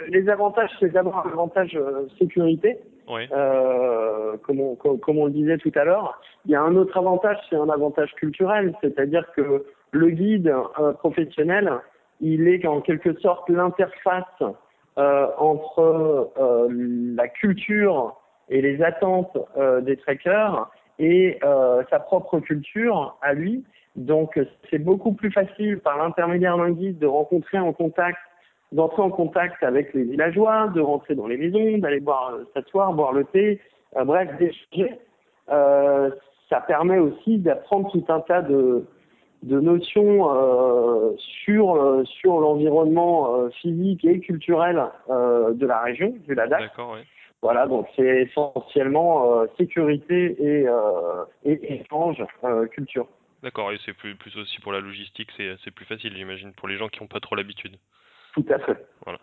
les 0.07 0.29
avantages, 0.29 0.71
c'est 0.79 0.91
d'abord 0.91 1.25
l'avantage 1.27 1.75
euh, 1.75 2.07
sécurité. 2.17 2.77
Oui. 3.09 3.27
Euh, 3.31 4.37
comme, 4.43 4.59
on, 4.61 4.75
comme, 4.75 4.99
comme, 4.99 5.17
on, 5.17 5.25
le 5.25 5.31
disait 5.31 5.57
tout 5.57 5.71
à 5.75 5.83
l'heure. 5.83 6.21
Il 6.45 6.51
y 6.51 6.55
a 6.55 6.61
un 6.61 6.75
autre 6.75 6.95
avantage, 6.97 7.37
c'est 7.49 7.55
un 7.55 7.69
avantage 7.69 8.13
culturel, 8.15 8.75
c'est-à-dire 8.81 9.25
que 9.35 9.65
le 9.91 10.09
guide 10.09 10.53
euh, 10.79 10.93
professionnel, 10.93 11.71
il 12.21 12.47
est 12.47 12.65
en 12.67 12.81
quelque 12.81 13.19
sorte 13.19 13.49
l'interface 13.49 14.25
euh, 14.97 15.27
entre 15.37 16.31
euh, 16.37 16.67
la 17.15 17.27
culture 17.27 18.19
et 18.49 18.61
les 18.61 18.81
attentes 18.81 19.37
des 19.83 19.95
trekkers 19.95 20.71
et 20.97 21.39
sa 21.89 21.99
propre 21.99 22.39
culture 22.39 23.15
à 23.21 23.33
lui. 23.33 23.63
Donc 23.95 24.39
c'est 24.69 24.79
beaucoup 24.79 25.13
plus 25.13 25.31
facile 25.31 25.79
par 25.79 25.99
l'intermédiaire 25.99 26.57
d'un 26.57 26.71
guide 26.71 26.97
de 26.97 27.05
rencontrer 27.05 27.59
en 27.59 27.73
contact, 27.73 28.17
d'entrer 28.71 29.01
en 29.01 29.09
contact 29.09 29.63
avec 29.63 29.93
les 29.93 30.03
villageois, 30.03 30.67
de 30.67 30.81
rentrer 30.81 31.15
dans 31.15 31.27
les 31.27 31.37
maisons, 31.37 31.77
d'aller 31.79 31.99
boire, 31.99 32.33
euh, 32.33 32.43
s'asseoir, 32.53 32.93
boire 32.93 33.13
le 33.13 33.25
thé, 33.25 33.59
euh, 33.97 34.03
bref, 34.03 34.29
d'échanger. 34.37 34.99
Euh, 35.49 36.11
ça 36.49 36.61
permet 36.61 36.99
aussi 36.99 37.39
d'apprendre 37.39 37.91
tout 37.91 38.05
un 38.09 38.19
tas 38.21 38.41
de, 38.41 38.85
de 39.43 39.59
notions 39.59 40.29
euh, 40.31 41.15
sur 41.17 42.03
sur 42.05 42.39
l'environnement 42.39 43.49
physique 43.61 44.05
et 44.05 44.19
culturel 44.19 44.83
de 45.07 45.65
la 45.65 45.81
région 45.81 46.13
du 46.27 46.35
Ladakh. 46.35 46.61
D'accord, 46.61 46.93
ouais. 46.93 47.03
Voilà, 47.41 47.67
donc 47.67 47.87
c'est 47.95 48.23
essentiellement 48.23 49.45
sécurité 49.57 50.35
et, 50.39 50.65
et 51.45 51.81
échange 51.81 52.21
culture. 52.71 53.07
D'accord, 53.41 53.71
et 53.71 53.77
c'est 53.85 53.93
plus, 53.93 54.15
plus 54.15 54.35
aussi 54.37 54.59
pour 54.59 54.73
la 54.73 54.81
logistique, 54.81 55.29
c'est 55.37 55.71
plus 55.71 55.85
facile, 55.85 56.13
j'imagine, 56.17 56.51
pour 56.53 56.67
les 56.67 56.77
gens 56.77 56.89
qui 56.89 57.01
n'ont 57.01 57.07
pas 57.07 57.21
trop 57.21 57.35
l'habitude. 57.35 57.77
Tout 58.43 58.53
à 58.53 58.59
fait. 58.59 58.85
Voilà. 59.05 59.19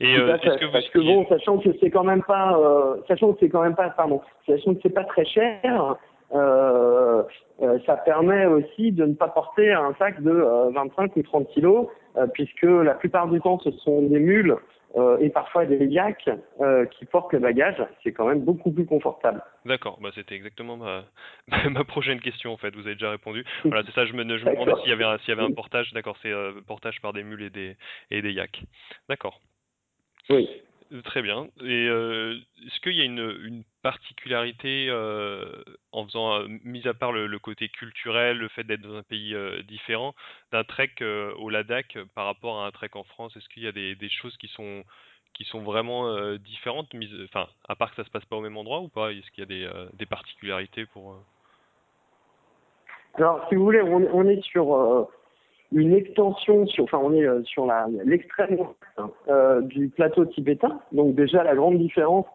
Et 0.00 0.16
euh, 0.16 0.36
que 0.38 0.64
vous 0.64 0.72
parce 0.72 0.88
que 0.88 0.98
bon, 0.98 1.26
sachant 1.28 1.58
que 1.58 1.70
c'est 1.80 1.90
quand 1.90 2.04
même 2.04 2.22
pas, 2.22 2.58
euh, 2.58 2.96
sachant 3.06 3.32
que 3.32 3.38
c'est 3.40 3.48
quand 3.48 3.62
même 3.62 3.76
pas, 3.76 3.90
pardon, 3.90 4.20
sachant 4.46 4.74
que 4.74 4.80
c'est 4.82 4.94
pas 4.94 5.04
très 5.04 5.24
cher, 5.24 5.96
euh, 6.34 7.22
euh, 7.62 7.78
ça 7.86 7.96
permet 7.96 8.46
aussi 8.46 8.92
de 8.92 9.06
ne 9.06 9.14
pas 9.14 9.28
porter 9.28 9.72
un 9.72 9.94
sac 9.98 10.20
de 10.22 10.72
25 10.74 11.16
ou 11.16 11.22
30 11.22 11.48
kilos, 11.48 11.86
puisque 12.32 12.62
la 12.62 12.94
plupart 12.94 13.28
du 13.28 13.40
temps 13.40 13.58
ce 13.60 13.70
sont 13.70 14.02
des 14.02 14.18
mules 14.18 14.56
euh, 14.96 15.18
et 15.18 15.28
parfois 15.28 15.66
des 15.66 15.84
yaks 15.86 16.30
euh, 16.60 16.86
qui 16.86 17.04
portent 17.04 17.32
le 17.32 17.38
bagage, 17.40 17.76
c'est 18.02 18.12
quand 18.12 18.26
même 18.26 18.40
beaucoup 18.40 18.72
plus 18.72 18.86
confortable. 18.86 19.42
D'accord, 19.64 19.98
bah 20.00 20.10
c'était 20.14 20.34
exactement 20.34 20.76
ma, 20.76 21.04
ma 21.70 21.84
prochaine 21.84 22.20
question 22.20 22.52
en 22.52 22.56
fait, 22.56 22.74
vous 22.74 22.86
avez 22.86 22.94
déjà 22.94 23.10
répondu. 23.10 23.44
Voilà, 23.64 23.82
c'est 23.84 23.92
ça, 23.92 24.06
je 24.06 24.12
me, 24.14 24.22
je 24.22 24.44
me 24.44 24.50
demandais 24.52 24.80
s'il 24.80 24.90
y 24.90 24.92
avait 24.92 25.04
un, 25.04 25.18
s'il 25.18 25.28
y 25.28 25.32
avait 25.32 25.42
un 25.42 25.52
portage, 25.52 25.92
d'accord, 25.92 26.16
c'est 26.22 26.32
euh, 26.32 26.52
portage 26.66 27.00
par 27.00 27.12
des 27.12 27.22
mules 27.22 27.42
et 27.42 27.50
des, 27.50 27.76
et 28.10 28.22
des 28.22 28.32
yaks. 28.32 28.62
D'accord. 29.08 29.40
Oui. 30.30 30.48
Très 31.04 31.20
bien. 31.20 31.48
Et 31.60 31.86
euh, 31.86 32.34
est-ce 32.66 32.80
qu'il 32.80 32.94
y 32.94 33.02
a 33.02 33.04
une, 33.04 33.36
une 33.44 33.62
particularité 33.82 34.88
en 35.98 36.06
faisant, 36.06 36.42
mis 36.64 36.86
à 36.86 36.94
part 36.94 37.12
le, 37.12 37.38
côté 37.38 37.68
culturel, 37.68 38.38
le 38.38 38.48
fait 38.48 38.64
d'être 38.64 38.82
dans 38.82 38.96
un 38.96 39.02
pays 39.02 39.36
différent, 39.66 40.14
d'un 40.52 40.64
trek 40.64 40.94
au 41.38 41.50
Ladakh 41.50 41.98
par 42.14 42.26
rapport 42.26 42.60
à 42.60 42.66
un 42.66 42.70
trek 42.70 42.90
en 42.94 43.04
France? 43.04 43.36
Est-ce 43.36 43.48
qu'il 43.48 43.64
y 43.64 43.68
a 43.68 43.72
des, 43.72 44.08
choses 44.08 44.36
qui 44.36 44.48
sont 44.48 45.60
vraiment 45.60 46.34
différentes, 46.36 46.88
enfin, 47.24 47.46
à 47.68 47.74
part 47.74 47.90
que 47.90 47.96
ça 47.96 48.04
se 48.04 48.10
passe 48.10 48.24
pas 48.24 48.36
au 48.36 48.40
même 48.40 48.56
endroit 48.56 48.80
ou 48.80 48.88
pas? 48.88 49.12
Est-ce 49.12 49.30
qu'il 49.32 49.50
y 49.50 49.64
a 49.64 49.90
des, 49.92 50.06
particularités 50.06 50.86
pour 50.86 51.16
Alors, 53.14 53.46
si 53.48 53.54
vous 53.54 53.64
voulez, 53.64 53.82
on, 53.82 54.28
est 54.28 54.42
sur 54.42 55.08
une 55.72 55.92
extension 55.92 56.66
sur, 56.66 56.84
enfin 56.84 56.98
on 56.98 57.12
est 57.12 57.44
sur 57.44 57.66
l'extrême 58.04 58.58
ouest 58.58 58.78
euh, 59.28 59.60
du 59.62 59.88
plateau 59.88 60.24
tibétain. 60.24 60.80
Donc 60.92 61.14
déjà 61.14 61.44
la 61.44 61.54
grande 61.54 61.78
différence, 61.78 62.26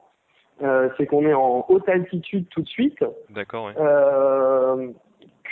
euh, 0.61 0.89
c'est 0.97 1.05
qu'on 1.05 1.25
est 1.25 1.33
en 1.33 1.65
haute 1.67 1.87
altitude 1.89 2.47
tout 2.49 2.61
de 2.61 2.67
suite. 2.67 3.03
D'accord. 3.29 3.65
Ouais. 3.65 3.73
Euh, 3.77 4.89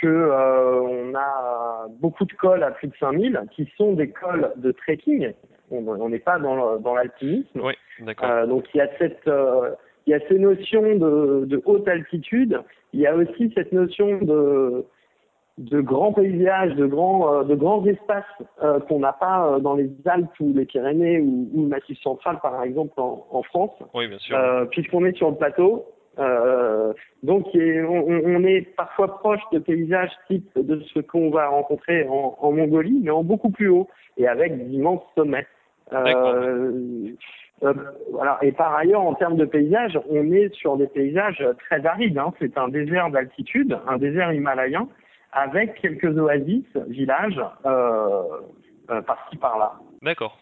que 0.00 0.06
euh, 0.06 0.80
on 0.80 1.14
a 1.14 1.86
beaucoup 2.00 2.24
de 2.24 2.32
cols 2.32 2.62
à 2.62 2.70
plus 2.70 2.88
de 2.88 2.94
5000 2.98 3.40
qui 3.50 3.70
sont 3.76 3.92
des 3.92 4.10
cols 4.10 4.52
de 4.56 4.72
trekking. 4.72 5.32
On 5.70 6.08
n'est 6.08 6.18
pas 6.18 6.38
dans 6.38 6.76
dans 6.78 6.94
l'alpinisme. 6.94 7.60
Oui, 7.62 7.72
d'accord. 8.00 8.46
donc 8.46 8.66
il 8.74 8.78
y 8.78 8.80
a 8.80 8.88
cette 8.98 9.30
il 10.06 10.10
y 10.10 10.14
a 10.14 10.20
ces 10.28 10.38
notions 10.38 10.96
de, 10.96 11.44
de 11.46 11.62
haute 11.64 11.88
altitude. 11.88 12.60
Il 12.92 13.00
y 13.00 13.06
a 13.06 13.14
aussi 13.14 13.52
cette 13.54 13.72
notion 13.72 14.18
de 14.18 14.84
de 15.58 15.80
grands 15.80 16.12
paysages, 16.12 16.74
de 16.76 16.86
grands, 16.86 17.34
euh, 17.34 17.44
de 17.44 17.54
grands 17.54 17.84
espaces 17.84 18.24
euh, 18.62 18.80
qu'on 18.80 19.00
n'a 19.00 19.12
pas 19.12 19.46
euh, 19.46 19.58
dans 19.58 19.74
les 19.74 19.90
Alpes 20.06 20.30
ou 20.40 20.52
les 20.54 20.64
Pyrénées 20.64 21.20
ou, 21.20 21.48
ou, 21.52 21.62
le 21.62 21.68
Massif 21.68 21.98
central, 22.00 22.38
par 22.42 22.62
exemple, 22.62 22.98
en, 22.98 23.26
en 23.30 23.42
France. 23.42 23.72
Oui, 23.94 24.08
bien 24.08 24.18
sûr. 24.18 24.38
Puisqu'on 24.70 25.04
est 25.04 25.16
sur 25.16 25.30
le 25.30 25.36
plateau. 25.36 25.84
Donc, 27.22 27.46
on, 27.54 28.22
on, 28.24 28.44
est 28.44 28.62
parfois 28.76 29.18
proche 29.18 29.40
de 29.52 29.58
paysages 29.58 30.10
type 30.28 30.50
de 30.56 30.80
ce 30.92 31.00
qu'on 31.00 31.30
va 31.30 31.48
rencontrer 31.48 32.06
en, 32.08 32.36
en, 32.38 32.52
Mongolie, 32.52 33.00
mais 33.02 33.10
en 33.10 33.22
beaucoup 33.22 33.50
plus 33.50 33.68
haut 33.68 33.88
et 34.18 34.28
avec 34.28 34.68
d'immenses 34.68 35.02
sommets. 35.16 35.46
voilà. 35.90 38.38
Et 38.42 38.52
par 38.52 38.74
ailleurs, 38.74 39.02
en 39.02 39.14
termes 39.14 39.36
de 39.36 39.46
paysages, 39.46 39.98
on 40.10 40.32
est 40.32 40.52
sur 40.54 40.76
des 40.76 40.86
paysages 40.86 41.42
très 41.60 41.86
arides. 41.86 42.18
Hein. 42.18 42.34
C'est 42.40 42.58
un 42.58 42.68
désert 42.68 43.10
d'altitude, 43.10 43.78
un 43.86 43.96
désert 43.96 44.32
himalayen 44.32 44.88
avec 45.32 45.80
quelques 45.80 46.16
oasis, 46.16 46.64
villages, 46.88 47.40
euh, 47.64 48.22
euh, 48.90 49.02
par-ci 49.02 49.36
par-là. 49.36 49.72
D'accord. 50.02 50.38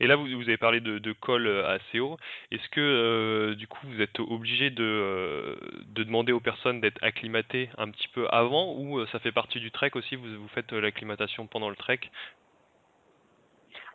Et 0.00 0.06
là, 0.06 0.16
vous, 0.16 0.24
vous 0.24 0.48
avez 0.48 0.56
parlé 0.56 0.80
de, 0.80 0.98
de 0.98 1.12
col 1.12 1.46
assez 1.66 2.00
haut. 2.00 2.16
Est-ce 2.50 2.68
que, 2.70 2.80
euh, 2.80 3.54
du 3.54 3.66
coup, 3.66 3.78
vous 3.84 4.00
êtes 4.00 4.18
obligé 4.18 4.70
de, 4.70 4.82
euh, 4.82 5.56
de 5.94 6.02
demander 6.04 6.32
aux 6.32 6.40
personnes 6.40 6.80
d'être 6.80 7.02
acclimatées 7.04 7.68
un 7.76 7.90
petit 7.90 8.08
peu 8.08 8.26
avant 8.30 8.74
ou 8.78 8.98
euh, 8.98 9.06
ça 9.12 9.18
fait 9.18 9.32
partie 9.32 9.60
du 9.60 9.70
trek 9.70 9.90
aussi 9.94 10.16
Vous, 10.16 10.26
vous 10.40 10.48
faites 10.48 10.72
l'acclimatation 10.72 11.46
pendant 11.46 11.68
le 11.68 11.76
trek? 11.76 12.00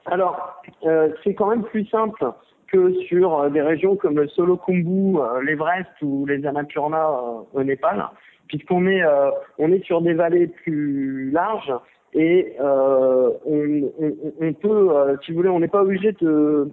Alors, 0.05 0.61
euh, 0.83 1.09
c'est 1.23 1.33
quand 1.33 1.49
même 1.49 1.63
plus 1.63 1.87
simple 1.87 2.23
que 2.67 2.93
sur 3.07 3.49
des 3.49 3.61
régions 3.61 3.95
comme 3.95 4.17
le 4.17 4.27
Solo-Khumbu, 4.27 5.17
l'Everest 5.41 5.89
ou 6.03 6.27
les 6.27 6.45
Annapurna 6.45 7.09
au 7.53 7.63
Népal 7.63 8.07
puisqu'on 8.47 8.87
est 8.87 9.03
euh, 9.03 9.29
on 9.57 9.71
est 9.71 9.83
sur 9.83 10.01
des 10.01 10.13
vallées 10.13 10.47
plus 10.47 11.31
larges 11.31 11.73
et 12.15 12.55
euh, 12.61 13.29
on, 13.45 13.91
on, 14.39 14.53
peut, 14.53 14.89
euh, 14.95 15.17
si 15.23 15.31
vous 15.31 15.37
voulez, 15.37 15.49
on 15.49 15.59
n'est 15.59 15.67
pas 15.67 15.81
obligé 15.81 16.13
de 16.13 16.69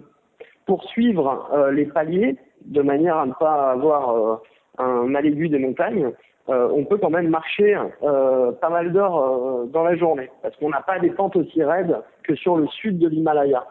poursuivre 0.65 1.49
euh, 1.53 1.71
les 1.71 1.85
paliers 1.85 2.37
de 2.65 2.81
manière 2.81 3.17
à 3.17 3.25
ne 3.25 3.33
pas 3.33 3.71
avoir 3.71 4.41
un 4.77 5.03
mal 5.03 5.25
aigu 5.25 5.49
des 5.49 5.59
montagnes. 5.59 6.11
On 6.47 6.83
peut 6.85 6.97
quand 6.97 7.09
même 7.09 7.29
marcher 7.29 7.77
pas 8.01 8.69
mal 8.69 8.91
d'heures 8.91 9.65
dans 9.67 9.83
la 9.83 9.95
journée 9.95 10.29
parce 10.41 10.55
qu'on 10.57 10.69
n'a 10.69 10.81
pas 10.81 10.99
des 10.99 11.09
pentes 11.09 11.35
aussi 11.35 11.63
raides 11.63 11.97
que 12.23 12.35
sur 12.35 12.57
le 12.57 12.67
sud 12.67 12.99
de 12.99 13.07
l'Himalaya. 13.07 13.65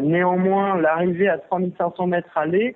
néanmoins, 0.00 0.78
l'arrivée 0.78 1.28
à 1.28 1.38
3500 1.38 2.06
mètres 2.06 2.36
allée 2.36 2.74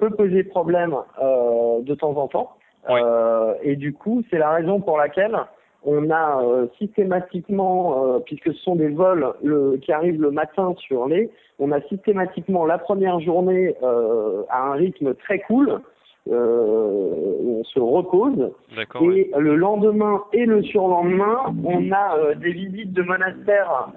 peut 0.00 0.10
poser 0.10 0.44
problème 0.44 0.94
de 1.20 1.94
temps 1.94 2.16
en 2.16 2.28
temps. 2.28 2.56
Oui. 2.88 3.00
Euh, 3.02 3.54
et 3.62 3.76
du 3.76 3.92
coup, 3.92 4.22
c'est 4.30 4.38
la 4.38 4.50
raison 4.50 4.80
pour 4.80 4.98
laquelle 4.98 5.36
on 5.84 6.10
a 6.10 6.42
euh, 6.42 6.66
systématiquement, 6.78 8.04
euh, 8.04 8.18
puisque 8.20 8.52
ce 8.52 8.60
sont 8.60 8.76
des 8.76 8.88
vols 8.88 9.32
le, 9.42 9.78
qui 9.78 9.92
arrivent 9.92 10.20
le 10.20 10.30
matin 10.30 10.74
sur 10.78 11.06
les, 11.06 11.30
on 11.58 11.72
a 11.72 11.80
systématiquement 11.82 12.64
la 12.66 12.78
première 12.78 13.20
journée 13.20 13.74
euh, 13.82 14.42
à 14.48 14.62
un 14.68 14.72
rythme 14.72 15.14
très 15.14 15.40
cool, 15.40 15.80
on 16.24 17.64
se 17.64 17.80
repose, 17.80 18.52
et 18.76 19.04
ouais. 19.04 19.30
le 19.36 19.56
lendemain 19.56 20.22
et 20.32 20.46
le 20.46 20.62
surlendemain, 20.62 21.52
on 21.64 21.90
a 21.90 22.34
des 22.36 22.52
visites 22.52 22.92
de 22.92 23.02
monastères 23.02 23.88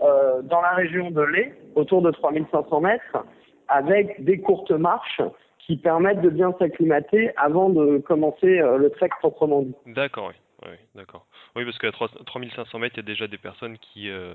dans 0.41 0.61
la 0.61 0.71
région 0.71 1.11
de 1.11 1.21
Lé, 1.21 1.53
autour 1.75 2.01
de 2.01 2.09
3500 2.09 2.81
mètres, 2.81 3.25
avec 3.67 4.23
des 4.25 4.39
courtes 4.39 4.71
marches 4.71 5.21
qui 5.65 5.77
permettent 5.77 6.21
de 6.21 6.29
bien 6.29 6.53
s'acclimater 6.59 7.31
avant 7.37 7.69
de 7.69 7.97
commencer 7.97 8.59
euh, 8.59 8.77
le 8.77 8.89
trek 8.91 9.09
proprement 9.19 9.63
dit. 9.63 9.75
D'accord, 9.87 10.27
oui. 10.29 10.35
Oui, 10.69 10.77
d'accord. 10.95 11.25
Oui, 11.55 11.65
parce 11.65 11.77
qu'à 11.77 11.91
3500 11.91 12.79
mètres, 12.79 12.95
il 12.95 12.99
y 12.99 13.05
a 13.05 13.05
déjà 13.05 13.27
des 13.27 13.37
personnes 13.37 13.77
qui, 13.77 14.09
euh, 14.09 14.33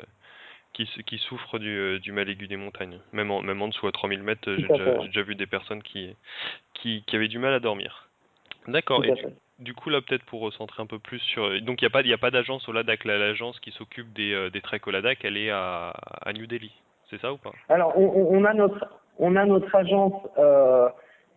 qui, 0.75 0.89
qui 1.07 1.19
souffrent 1.19 1.59
du, 1.59 1.99
du 2.01 2.13
mal 2.13 2.29
aigu 2.29 2.47
des 2.47 2.57
montagnes. 2.57 3.01
Même 3.13 3.31
en, 3.31 3.41
même 3.43 3.61
en 3.63 3.69
dessous 3.69 3.87
à 3.87 3.93
3000 3.93 4.23
mètres, 4.23 4.43
j'ai 4.45 4.69
déjà, 4.69 4.99
déjà, 4.99 5.23
vu 5.23 5.35
des 5.35 5.47
personnes 5.47 5.83
qui, 5.83 6.15
qui, 6.75 7.03
qui 7.07 7.17
avaient 7.17 7.29
du 7.29 7.39
mal 7.39 7.55
à 7.55 7.59
dormir. 7.59 8.09
D'accord. 8.69 9.05
Et 9.05 9.15
du 9.59 9.75
coup, 9.75 9.91
là, 9.91 10.01
peut-être 10.03 10.25
pour 10.27 10.41
recentrer 10.41 10.83
un 10.83 10.87
peu 10.87 10.99
plus 10.99 11.19
sur. 11.21 11.49
Donc, 11.63 11.81
il 11.81 11.85
n'y 11.85 11.89
a 11.89 11.91
pas, 11.91 12.03
y 12.03 12.13
a 12.13 12.19
pas 12.19 12.31
d'agence 12.31 12.69
au 12.69 12.73
Ladakh. 12.73 13.05
L'agence 13.05 13.59
qui 13.61 13.71
s'occupe 13.73 14.13
des, 14.13 14.51
des 14.51 14.61
treks 14.61 14.87
au 14.87 14.91
Ladakh, 14.91 15.25
elle 15.25 15.37
est 15.37 15.51
à, 15.51 15.95
à 16.23 16.33
New 16.33 16.47
Delhi. 16.47 16.73
C'est 17.11 17.21
ça 17.21 17.33
ou 17.33 17.39
pas? 17.39 17.51
Alors, 17.69 17.99
on, 17.99 18.39
on, 18.39 18.45
a 18.45 18.55
notre, 18.55 18.87
on 19.19 19.35
a 19.37 19.45
notre 19.45 19.75
agence 19.75 20.15
euh, 20.39 20.89
euh, 20.89 20.89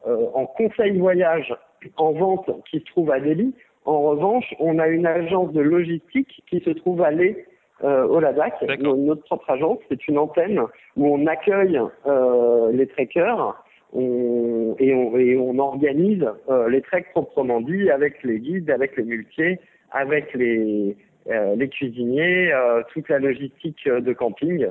en 0.06 0.46
conseil 0.46 0.98
voyage 0.98 1.56
en 1.98 2.12
vente 2.12 2.50
qui 2.70 2.80
se 2.80 2.86
trouve 2.86 3.12
à 3.12 3.20
Delhi. 3.20 3.54
En 3.86 4.02
revanche, 4.02 4.54
on 4.60 4.80
a 4.80 4.88
une 4.88 5.06
agence 5.06 5.52
de 5.54 5.62
logistique 5.62 6.44
qui 6.50 6.60
se 6.62 6.70
trouve 6.70 7.02
à 7.02 7.12
Lé, 7.12 7.46
euh, 7.84 8.08
au 8.08 8.20
Ladakh, 8.20 8.62
notre 8.80 9.24
propre 9.24 9.50
agence. 9.50 9.80
C'est 9.89 10.08
une 10.08 10.18
antenne 10.18 10.62
où 10.96 11.08
on 11.08 11.28
accueille 11.28 11.80
euh, 12.06 12.72
les 12.72 12.88
trekkers 12.88 13.56
on, 13.92 14.76
et, 14.80 14.94
on, 14.94 15.18
et 15.18 15.38
on 15.38 15.60
organise 15.60 16.26
euh, 16.50 16.70
les 16.70 16.82
treks 16.82 17.12
proprement 17.12 17.62
dit 17.62 17.89
avec 17.89 18.24
les 18.24 18.39
guides, 18.39 18.72
avec 18.72 18.96
les 18.96 19.04
muletiers, 19.04 19.60
avec 19.92 20.34
les, 20.34 20.96
euh, 21.30 21.56
les 21.56 21.68
cuisiniers, 21.68 22.54
euh, 22.54 22.82
toute 22.94 23.10
la 23.10 23.20
logistique 23.20 23.88
de 23.88 24.13
camping. 24.13 24.68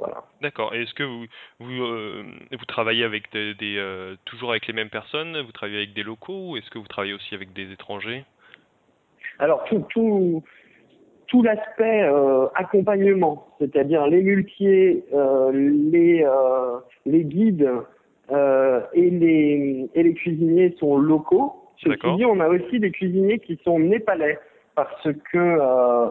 Voilà. 0.00 0.24
D'accord. 0.40 0.74
Et 0.74 0.82
est-ce 0.82 0.94
que 0.94 1.02
vous 1.02 1.26
vous, 1.58 1.84
euh, 1.84 2.24
vous 2.50 2.64
travaillez 2.64 3.04
avec 3.04 3.30
des, 3.32 3.52
des 3.54 3.76
euh, 3.76 4.16
toujours 4.24 4.50
avec 4.50 4.66
les 4.66 4.72
mêmes 4.72 4.88
personnes? 4.88 5.38
Vous 5.42 5.52
travaillez 5.52 5.76
avec 5.76 5.92
des 5.92 6.02
locaux 6.02 6.50
ou 6.50 6.56
est-ce 6.56 6.70
que 6.70 6.78
vous 6.78 6.88
travaillez 6.88 7.12
aussi 7.12 7.34
avec 7.34 7.52
des 7.52 7.70
étrangers? 7.70 8.24
Alors 9.38 9.62
tout 9.64 9.84
tout 9.90 10.42
tout 11.26 11.42
l'aspect 11.42 12.02
euh, 12.02 12.46
accompagnement, 12.54 13.46
c'est-à-dire 13.58 14.06
les 14.06 14.22
muletiers, 14.22 15.04
les 15.52 16.26
les 17.04 17.24
guides 17.24 17.70
et 18.30 19.10
les 19.10 19.90
et 19.94 20.02
les 20.02 20.14
cuisiniers 20.14 20.74
sont 20.80 20.96
locaux. 20.96 21.56
Ceci 21.76 22.16
dit, 22.16 22.24
on 22.24 22.40
a 22.40 22.48
aussi 22.48 22.80
des 22.80 22.90
cuisiniers 22.90 23.38
qui 23.38 23.60
sont 23.64 23.78
népalais 23.78 24.38
parce 24.74 25.08
que 25.30 26.10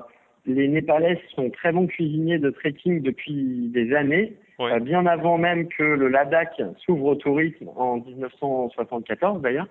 les 0.49 0.67
Népalais 0.67 1.21
sont 1.35 1.49
très 1.49 1.71
bons 1.71 1.87
cuisiniers 1.87 2.39
de 2.39 2.49
trekking 2.49 3.01
depuis 3.01 3.69
des 3.71 3.93
années, 3.93 4.33
ouais. 4.57 4.73
euh, 4.73 4.79
bien 4.79 5.05
avant 5.05 5.37
même 5.37 5.67
que 5.67 5.83
le 5.83 6.07
Ladakh 6.07 6.61
s'ouvre 6.85 7.05
au 7.05 7.15
tourisme 7.15 7.69
en 7.75 7.97
1974 7.97 9.41
d'ailleurs. 9.41 9.67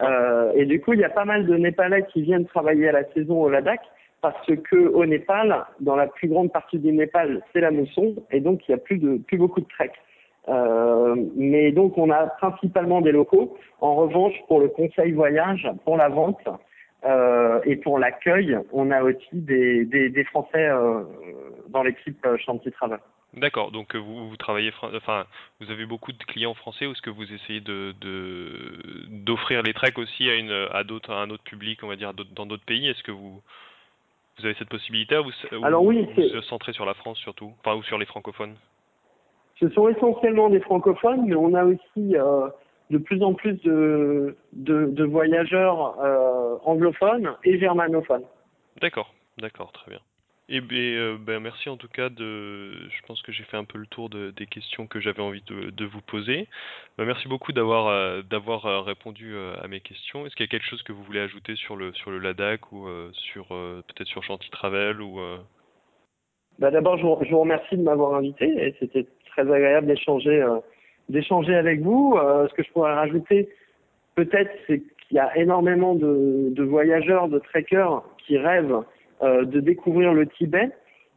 Euh, 0.00 0.52
et 0.54 0.64
du 0.64 0.80
coup, 0.80 0.94
il 0.94 1.00
y 1.00 1.04
a 1.04 1.10
pas 1.10 1.26
mal 1.26 1.46
de 1.46 1.54
Népalais 1.56 2.06
qui 2.12 2.22
viennent 2.22 2.46
travailler 2.46 2.88
à 2.88 2.92
la 2.92 3.04
saison 3.12 3.42
au 3.42 3.50
Ladakh 3.50 3.82
parce 4.22 4.46
que 4.46 4.76
au 4.76 5.04
Népal, 5.04 5.64
dans 5.80 5.96
la 5.96 6.06
plus 6.06 6.28
grande 6.28 6.50
partie 6.50 6.78
du 6.78 6.92
Népal, 6.92 7.42
c'est 7.52 7.60
la 7.60 7.70
mousson 7.70 8.14
et 8.30 8.40
donc 8.40 8.66
il 8.66 8.72
y 8.72 8.74
a 8.74 8.78
plus 8.78 8.98
de 8.98 9.18
plus 9.18 9.36
beaucoup 9.36 9.60
de 9.60 9.68
trek. 9.68 9.92
Euh, 10.48 11.14
mais 11.36 11.70
donc 11.72 11.98
on 11.98 12.10
a 12.10 12.26
principalement 12.26 13.00
des 13.00 13.12
locaux. 13.12 13.56
En 13.80 13.96
revanche, 13.96 14.34
pour 14.48 14.60
le 14.60 14.68
conseil 14.68 15.12
voyage, 15.12 15.68
pour 15.84 15.96
la 15.96 16.08
vente, 16.08 16.48
et 17.04 17.76
pour 17.76 17.98
l'accueil, 17.98 18.58
on 18.72 18.90
a 18.90 19.02
aussi 19.02 19.28
des, 19.32 19.84
des, 19.84 20.08
des 20.08 20.24
Français 20.24 20.68
euh, 20.68 21.02
dans 21.68 21.82
l'équipe 21.82 22.24
euh, 22.26 22.36
Chantier 22.38 22.70
Travel. 22.72 22.98
D'accord. 23.34 23.70
Donc 23.70 23.96
vous, 23.96 24.28
vous 24.28 24.36
travaillez, 24.36 24.72
enfin, 24.94 25.24
vous 25.60 25.70
avez 25.70 25.86
beaucoup 25.86 26.12
de 26.12 26.22
clients 26.24 26.54
français 26.54 26.86
ou 26.86 26.92
est-ce 26.92 27.00
que 27.00 27.10
vous 27.10 27.32
essayez 27.32 27.60
de 27.60 27.94
d'offrir 29.08 29.62
les 29.62 29.72
treks 29.72 29.98
aussi 29.98 30.28
à 30.28 30.34
une 30.34 30.52
à 30.70 30.84
d'autres 30.84 31.12
à 31.12 31.22
un 31.22 31.30
autre 31.30 31.42
public, 31.42 31.82
on 31.82 31.88
va 31.88 31.96
dire 31.96 32.12
dans 32.12 32.44
d'autres 32.44 32.64
pays? 32.66 32.88
Est-ce 32.88 33.02
que 33.02 33.10
vous 33.10 33.40
vous 34.38 34.44
avez 34.44 34.54
cette 34.54 34.68
possibilité 34.68 35.16
ou 35.16 35.30
Alors 35.64 35.82
oui, 35.82 36.06
vous 36.14 36.22
vous 36.22 36.42
centrez 36.42 36.74
sur 36.74 36.84
la 36.84 36.92
France 36.92 37.18
surtout, 37.18 37.52
enfin 37.60 37.74
ou 37.74 37.82
sur 37.82 37.96
les 37.96 38.06
francophones? 38.06 38.54
Ce 39.60 39.68
sont 39.70 39.88
essentiellement 39.88 40.50
des 40.50 40.60
francophones, 40.60 41.24
mais 41.26 41.34
on 41.34 41.54
a 41.54 41.64
aussi 41.64 42.16
euh, 42.16 42.48
de 42.92 42.98
plus 42.98 43.22
en 43.22 43.32
plus 43.32 43.54
de, 43.62 44.36
de, 44.52 44.86
de 44.86 45.04
voyageurs 45.04 45.98
euh, 45.98 46.56
anglophones 46.64 47.32
et 47.42 47.58
germanophones. 47.58 48.24
D'accord, 48.80 49.14
d'accord, 49.38 49.72
très 49.72 49.90
bien. 49.90 50.00
Et, 50.50 50.58
et 50.58 50.96
euh, 50.98 51.16
ben, 51.18 51.40
merci 51.40 51.70
en 51.70 51.78
tout 51.78 51.88
cas 51.88 52.10
de. 52.10 52.90
Je 52.90 53.06
pense 53.06 53.22
que 53.22 53.32
j'ai 53.32 53.44
fait 53.44 53.56
un 53.56 53.64
peu 53.64 53.78
le 53.78 53.86
tour 53.86 54.10
de, 54.10 54.30
des 54.32 54.44
questions 54.44 54.86
que 54.86 55.00
j'avais 55.00 55.22
envie 55.22 55.42
de, 55.46 55.70
de, 55.70 55.84
vous 55.86 56.02
poser. 56.02 56.48
Ben, 56.98 57.06
merci 57.06 57.28
beaucoup 57.28 57.52
d'avoir 57.52 57.86
euh, 57.86 58.20
d'avoir 58.22 58.84
répondu 58.84 59.34
euh, 59.34 59.54
à 59.62 59.68
mes 59.68 59.80
questions. 59.80 60.26
Est-ce 60.26 60.36
qu'il 60.36 60.44
y 60.44 60.48
a 60.48 60.50
quelque 60.50 60.68
chose 60.68 60.82
que 60.82 60.92
vous 60.92 61.02
voulez 61.04 61.20
ajouter 61.20 61.56
sur 61.56 61.76
le 61.76 61.94
sur 61.94 62.10
le 62.10 62.18
Ladakh 62.18 62.72
ou 62.72 62.86
sur 63.12 63.46
peut-être 63.48 64.08
sur 64.08 64.22
Chanty 64.22 64.50
Travel 64.50 65.00
ou 65.00 65.18
D'abord, 66.58 66.98
je, 66.98 67.24
je, 67.24 67.30
vous 67.30 67.40
remercie 67.40 67.76
de 67.78 67.82
m'avoir 67.82 68.14
invité 68.14 68.44
et 68.44 68.76
c'était 68.78 69.06
très 69.30 69.50
agréable 69.50 69.86
d'échanger 69.86 70.44
d'échanger 71.12 71.54
avec 71.54 71.80
vous. 71.80 72.16
Euh, 72.16 72.48
ce 72.48 72.54
que 72.54 72.62
je 72.62 72.72
pourrais 72.72 72.94
rajouter, 72.94 73.48
peut-être, 74.16 74.50
c'est 74.66 74.78
qu'il 74.80 75.16
y 75.16 75.20
a 75.20 75.36
énormément 75.36 75.94
de, 75.94 76.48
de, 76.50 76.62
voyageurs, 76.64 77.28
de 77.28 77.38
trekkers 77.38 78.02
qui 78.18 78.38
rêvent 78.38 78.82
euh, 79.22 79.44
de 79.44 79.60
découvrir 79.60 80.12
le 80.12 80.26
Tibet. 80.26 80.70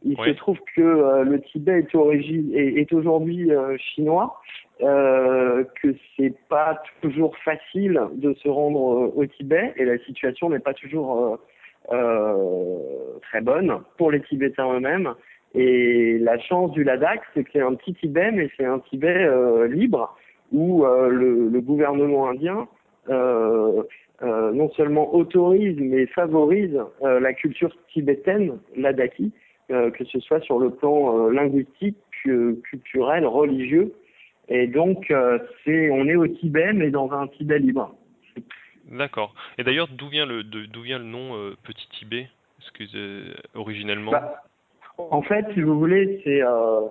Il 0.04 0.16
oui. 0.20 0.28
se 0.28 0.36
trouve 0.36 0.58
que 0.76 0.82
euh, 0.82 1.24
le 1.24 1.40
Tibet 1.40 1.80
est, 1.80 1.94
est, 1.94 2.80
est 2.80 2.92
aujourd'hui 2.92 3.50
chinois, 3.78 4.40
que 4.78 5.94
c'est 6.16 6.34
pas 6.50 6.80
toujours 7.00 7.34
facile 7.38 8.00
de 8.12 8.34
se 8.34 8.48
rendre 8.48 9.16
au 9.16 9.26
Tibet 9.26 9.72
et 9.76 9.86
la 9.86 9.98
situation 10.00 10.50
n'est 10.50 10.58
pas 10.58 10.74
toujours 10.74 11.40
très 11.88 13.40
bonne 13.40 13.78
pour 13.96 14.10
les 14.10 14.20
Tibétains 14.20 14.70
eux-mêmes. 14.74 15.14
Et 15.56 16.18
la 16.18 16.38
chance 16.38 16.70
du 16.72 16.84
Ladakh, 16.84 17.22
c'est 17.32 17.42
que 17.42 17.50
c'est 17.50 17.62
un 17.62 17.74
petit 17.74 17.94
Tibet, 17.94 18.30
mais 18.30 18.50
c'est 18.58 18.66
un 18.66 18.78
Tibet 18.78 19.24
euh, 19.24 19.66
libre 19.66 20.14
où 20.52 20.84
euh, 20.84 21.08
le, 21.08 21.48
le, 21.48 21.60
gouvernement 21.62 22.28
indien 22.28 22.68
euh, 23.08 23.82
non 24.20 24.70
seulement 24.72 25.14
autorise 25.14 25.76
mais 25.78 26.06
favorise 26.06 26.78
la 27.02 27.32
culture 27.32 27.70
tibétaine, 27.92 28.58
ladakhi, 28.74 29.30
que 29.68 30.04
ce 30.04 30.20
soit 30.20 30.40
sur 30.40 30.58
le 30.58 30.70
plan 30.70 31.28
linguistique, 31.28 31.98
culturel, 32.22 33.26
religieux. 33.26 33.92
Et 34.48 34.68
donc, 34.68 35.12
c'est, 35.64 35.90
on 35.90 36.06
est 36.06 36.16
au 36.16 36.26
Tibet, 36.26 36.72
mais 36.72 36.90
dans 36.90 37.12
un 37.12 37.26
Tibet 37.28 37.58
libre. 37.58 37.94
D'accord. 38.90 39.34
Et 39.58 39.64
d'ailleurs, 39.64 39.88
d'où 39.88 40.08
vient 40.08 40.24
le 40.24 40.42
d'où 40.42 40.80
vient 40.80 40.98
le 40.98 41.04
nom 41.04 41.52
Petit 41.62 41.88
Tibet? 41.90 42.28
Que 42.72 42.84
originellement? 43.54 44.12
Bah, 44.12 44.42
en 44.98 45.22
fait, 45.22 45.44
si 45.54 45.60
vous 45.60 45.78
voulez, 45.78 46.20
c'est 46.24 46.42
euh, 46.42 46.82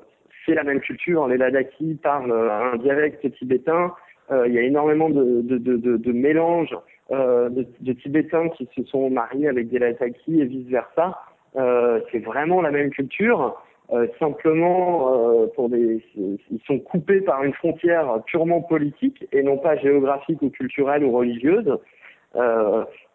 c'est 0.46 0.54
la 0.54 0.64
même 0.64 0.80
culture. 0.80 1.28
Les 1.28 1.38
Ladakis 1.38 1.96
parlent 1.96 2.32
un 2.32 2.78
dialecte 2.78 3.30
tibétain. 3.38 3.94
Euh, 4.32 4.48
il 4.48 4.54
y 4.54 4.60
a 4.60 4.62
énormément 4.62 5.10
de, 5.10 5.42
de, 5.42 5.58
de, 5.58 5.78
de, 5.78 5.98
de 5.98 6.12
mélanges 6.12 6.76
euh, 7.12 7.50
de, 7.50 7.68
de, 7.82 7.94
Tibétains 7.94 8.50
qui 8.50 8.68
se 8.76 8.84
sont 8.86 9.12
mariés 9.12 9.48
avec 9.48 9.70
des 9.70 9.78
Ladakis 9.78 10.42
et 10.42 10.46
vice 10.46 10.68
versa. 10.68 11.20
Euh, 11.56 12.00
c'est 12.12 12.20
vraiment 12.20 12.62
la 12.62 12.72
même 12.72 12.90
culture. 12.90 13.62
Euh, 13.94 14.08
simplement, 14.18 15.14
euh, 15.14 15.48
pour 15.56 15.70
des, 15.70 16.02
ils 16.16 16.60
sont 16.66 16.80
coupés 16.80 17.22
par 17.22 17.44
une 17.44 17.54
frontière 17.54 18.24
purement 18.26 18.62
politique 18.62 19.28
et 19.32 19.44
non 19.44 19.60
pas 19.60 19.78
géographique 19.78 20.42
ou 20.42 20.50
culturelle 20.50 21.04
ou 21.04 21.12
religieuse. 21.12 21.78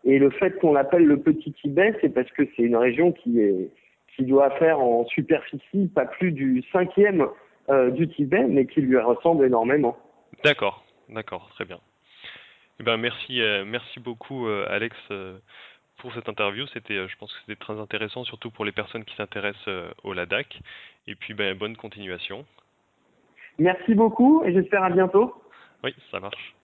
et 0.05 0.19
le 0.19 0.31
fait 0.31 0.53
qu'on 0.61 0.73
l'appelle 0.73 1.05
le 1.05 1.19
Petit 1.19 1.53
Tibet, 1.53 1.95
c'est 2.01 2.09
parce 2.09 2.31
que 2.31 2.43
c'est 2.55 2.63
une 2.63 2.77
région 2.77 3.11
qui 3.11 3.41
est 3.41 3.69
qui 4.17 4.25
doit 4.25 4.51
faire 4.59 4.81
en 4.81 5.05
superficie 5.07 5.91
pas 5.95 6.07
plus 6.07 6.33
du 6.33 6.63
cinquième 6.73 7.27
euh, 7.69 7.91
du 7.91 8.09
Tibet, 8.09 8.45
mais 8.49 8.67
qui 8.67 8.81
lui 8.81 8.99
ressemble 8.99 9.45
énormément. 9.45 9.97
D'accord, 10.45 10.85
d'accord, 11.09 11.49
très 11.55 11.65
bien. 11.65 11.79
Eh 12.79 12.83
ben 12.83 12.97
merci, 12.97 13.41
euh, 13.41 13.65
merci 13.65 14.01
beaucoup 14.01 14.47
euh, 14.47 14.67
Alex 14.69 14.97
pour 15.99 16.13
cette 16.15 16.29
interview. 16.29 16.67
C'était, 16.69 17.07
je 17.07 17.17
pense 17.19 17.33
que 17.33 17.41
c'était 17.41 17.61
très 17.61 17.79
intéressant, 17.79 18.25
surtout 18.25 18.51
pour 18.51 18.65
les 18.65 18.73
personnes 18.73 19.05
qui 19.05 19.15
s'intéressent 19.17 19.69
au 20.03 20.13
Ladakh. 20.15 20.61
Et 21.07 21.15
puis 21.15 21.35
ben, 21.35 21.57
bonne 21.57 21.77
continuation. 21.77 22.47
Merci 23.59 23.95
beaucoup 23.95 24.43
et 24.45 24.53
j'espère 24.53 24.83
à 24.83 24.91
bientôt. 24.91 25.35
Oui, 25.85 25.95
ça 26.11 26.21
marche. 26.21 26.55